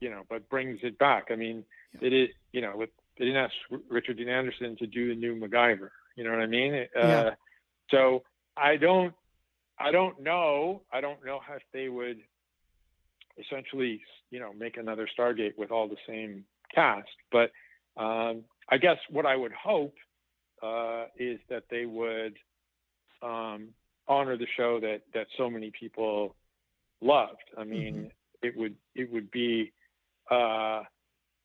[0.00, 1.26] you know, but brings it back.
[1.30, 1.64] I mean,
[2.00, 2.08] yeah.
[2.08, 2.90] it is you know, with
[3.20, 5.90] they didn't ask Richard Dean Anderson to do the new MacGyver.
[6.16, 6.72] You know what I mean?
[6.74, 7.30] Uh, yeah.
[7.90, 8.22] So
[8.56, 9.12] I don't
[9.78, 10.80] I don't know.
[10.90, 12.20] I don't know if they would
[13.38, 14.00] essentially,
[14.30, 16.44] you know, make another Stargate with all the same
[16.74, 17.08] cast.
[17.30, 17.50] But
[17.98, 19.94] um, I guess what I would hope
[20.62, 22.38] uh, is that they would
[23.22, 23.68] um,
[24.08, 26.36] honor the show that that so many people
[27.02, 27.50] loved.
[27.58, 28.06] I mean, mm-hmm.
[28.42, 29.72] it would it would be.
[30.30, 30.84] Uh,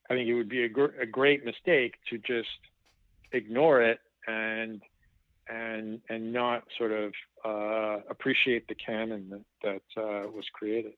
[0.10, 2.48] I think it would be a, gr- a great mistake to just
[3.32, 4.82] ignore it and
[5.48, 9.44] and and not sort of uh, appreciate the canon that,
[9.96, 10.94] that uh, was created.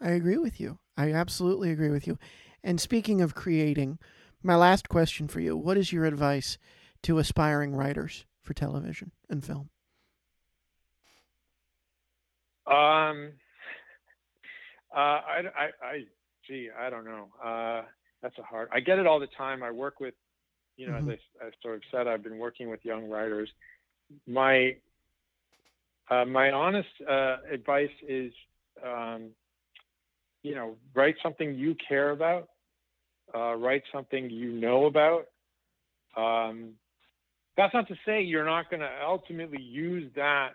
[0.00, 0.78] I agree with you.
[0.96, 2.18] I absolutely agree with you.
[2.62, 3.98] And speaking of creating,
[4.42, 6.58] my last question for you: What is your advice
[7.02, 9.70] to aspiring writers for television and film?
[12.66, 13.32] Um,
[14.94, 16.04] uh, I, I, I,
[16.46, 17.28] gee, I don't know.
[18.22, 18.68] That's a hard.
[18.72, 19.62] I get it all the time.
[19.62, 20.14] I work with
[20.76, 21.10] you know, mm-hmm.
[21.10, 23.50] as I, I, sort of said, I've been working with young writers.
[24.26, 24.76] My
[26.10, 28.32] uh, my honest uh, advice is,
[28.84, 29.30] um,
[30.42, 32.48] you know, write something you care about,
[33.34, 35.26] uh, write something you know about,
[36.16, 36.72] um,
[37.56, 40.50] that's not to say you're not going to ultimately use that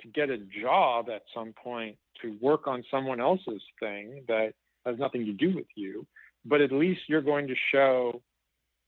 [0.00, 4.52] to get a job at some point to work on someone else's thing that
[4.86, 6.06] has nothing to do with you,
[6.46, 8.22] but at least you're going to show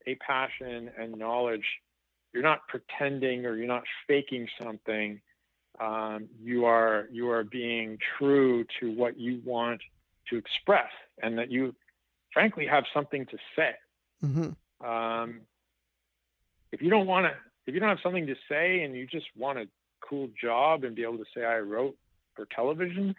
[0.07, 1.65] a passion and knowledge.
[2.33, 5.21] You're not pretending or you're not faking something.
[5.79, 9.81] Um, you are you are being true to what you want
[10.29, 10.89] to express,
[11.21, 11.73] and that you,
[12.33, 13.71] frankly, have something to say.
[14.23, 14.85] Mm-hmm.
[14.87, 15.41] Um,
[16.71, 17.31] if you don't want to,
[17.65, 19.67] if you don't have something to say, and you just want a
[20.01, 21.95] cool job and be able to say I wrote
[22.35, 23.15] for television,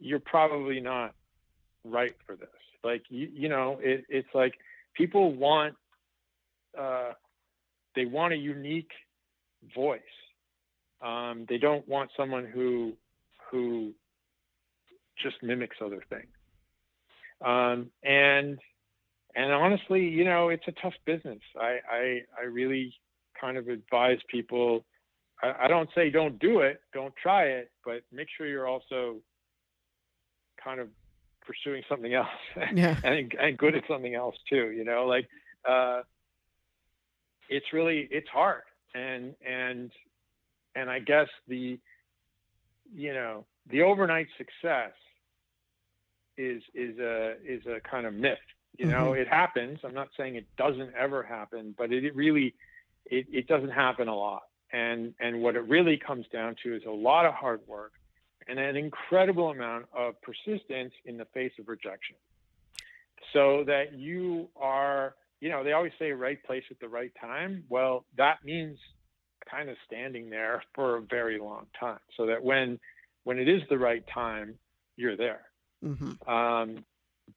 [0.00, 1.14] you're probably not
[1.84, 2.48] right for this.
[2.84, 4.54] Like you, you know, it, it's like
[4.94, 5.74] people want,
[6.78, 7.12] uh,
[7.94, 8.90] they want a unique
[9.74, 10.00] voice.
[11.02, 12.92] Um, they don't want someone who,
[13.50, 13.92] who
[15.22, 16.28] just mimics other things.
[17.44, 18.58] Um, and,
[19.34, 21.40] and honestly, you know, it's a tough business.
[21.60, 22.94] I, I, I really
[23.40, 24.84] kind of advise people.
[25.42, 29.16] I, I don't say don't do it, don't try it, but make sure you're also
[30.62, 30.88] kind of
[31.48, 32.28] pursuing something else.
[32.74, 32.96] Yeah.
[33.02, 35.26] and, and good at something else too you know like
[35.68, 36.02] uh,
[37.48, 38.62] it's really it's hard.
[38.94, 39.90] And and
[40.74, 41.78] and i guess the
[42.94, 44.92] you know the overnight success
[46.36, 48.38] is is a is a kind of myth
[48.76, 49.10] you know?
[49.10, 49.22] Mm-hmm.
[49.22, 49.80] it happens.
[49.82, 52.54] I'm not saying it doesn't ever happen but it, it really
[53.06, 54.42] it, it doesn't happen a lot.
[54.72, 57.92] And and what it really comes down to is a lot of hard work
[58.48, 62.16] and an incredible amount of persistence in the face of rejection.
[63.32, 67.64] So that you are, you know, they always say right place at the right time.
[67.68, 68.78] Well, that means
[69.50, 72.78] kind of standing there for a very long time so that when
[73.24, 74.54] when it is the right time,
[74.96, 75.42] you're there.
[75.84, 76.30] Mm-hmm.
[76.30, 76.84] Um,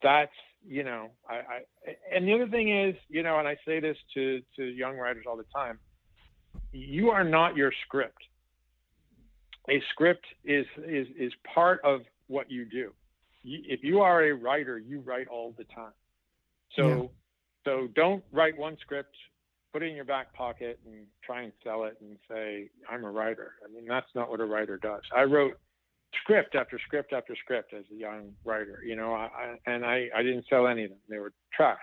[0.01, 0.32] that's
[0.66, 1.59] you know, I, I
[2.16, 5.26] and the other thing is, you know, and I say this to to young writers
[5.28, 5.80] all the time,
[6.72, 8.24] you are not your script
[9.70, 12.91] a script is is is part of what you do.
[13.43, 15.93] if you are a writer, you write all the time.
[16.76, 17.07] So yeah.
[17.66, 19.16] so don't write one script,
[19.74, 23.12] put it in your back pocket, and try and sell it and say I'm a
[23.12, 23.53] writer.
[23.64, 25.01] I mean that's not what a writer does.
[25.16, 25.59] I wrote
[26.24, 28.80] script after script after script as a young writer.
[28.86, 30.99] You know, I, I and I I didn't sell any of them.
[31.09, 31.78] They were trash,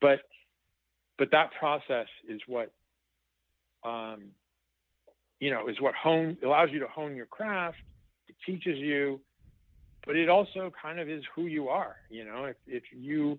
[0.00, 0.20] but
[1.18, 2.72] but that process is what
[3.84, 4.30] um,
[5.40, 7.78] you know, is what hone allows you to hone your craft.
[8.28, 9.20] It teaches you,
[10.06, 11.96] but it also kind of is who you are.
[12.10, 13.38] You know, if if you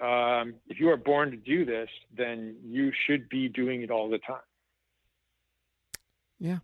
[0.00, 4.08] um, if you are born to do this, then you should be doing it all
[4.08, 4.40] the time.
[6.38, 6.58] Yeah,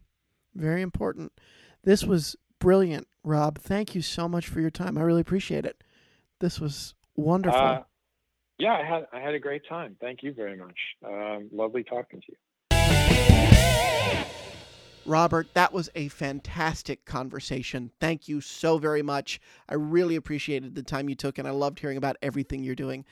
[0.55, 1.32] very important.
[1.84, 3.59] This was brilliant, Rob.
[3.59, 4.97] Thank you so much for your time.
[4.99, 5.82] I really appreciate it.
[6.41, 7.61] This was wonderful.
[7.61, 7.82] Uh,
[8.59, 9.97] yeah, I had I had a great time.
[10.01, 10.78] Thank you very much.
[11.05, 12.36] Um, lovely talking to you.
[15.09, 17.91] Robert, that was a fantastic conversation.
[17.99, 19.41] Thank you so very much.
[19.66, 23.07] I really appreciated the time you took, and I loved hearing about everything you're doing.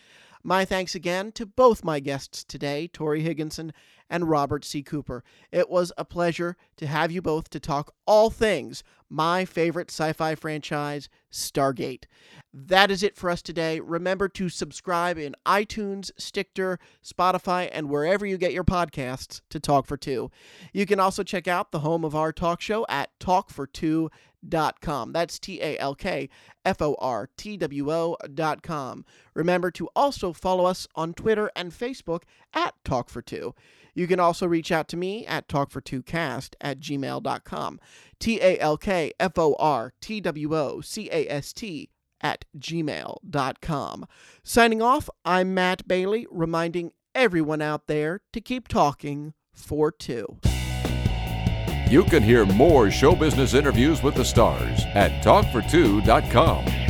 [0.46, 3.72] My thanks again to both my guests today, Torri Higginson
[4.08, 4.80] and Robert C.
[4.80, 5.24] Cooper.
[5.50, 10.12] It was a pleasure to have you both to talk all things my favorite sci
[10.12, 12.04] fi franchise, Stargate.
[12.54, 13.80] That is it for us today.
[13.80, 19.84] Remember to subscribe in iTunes, Stitcher, Spotify, and wherever you get your podcasts to Talk
[19.86, 20.30] for Two.
[20.72, 23.10] You can also check out the home of our talk show at
[24.50, 25.12] talkfor2.com.
[25.12, 26.28] That's T A L K
[26.64, 29.04] F O R T W O.com.
[29.34, 32.22] Remember to also follow us on Twitter and Facebook
[32.54, 33.54] at Talk for Two.
[33.94, 37.80] You can also reach out to me at talkfor2cast at gmail.com.
[38.20, 41.90] T A L K F O R T W O C A S T
[42.20, 44.06] at gmail.com.
[44.42, 50.38] Signing off, I'm Matt Bailey, reminding everyone out there to keep talking for two.
[51.88, 56.85] You can hear more show business interviews with the stars at talkfor2.com.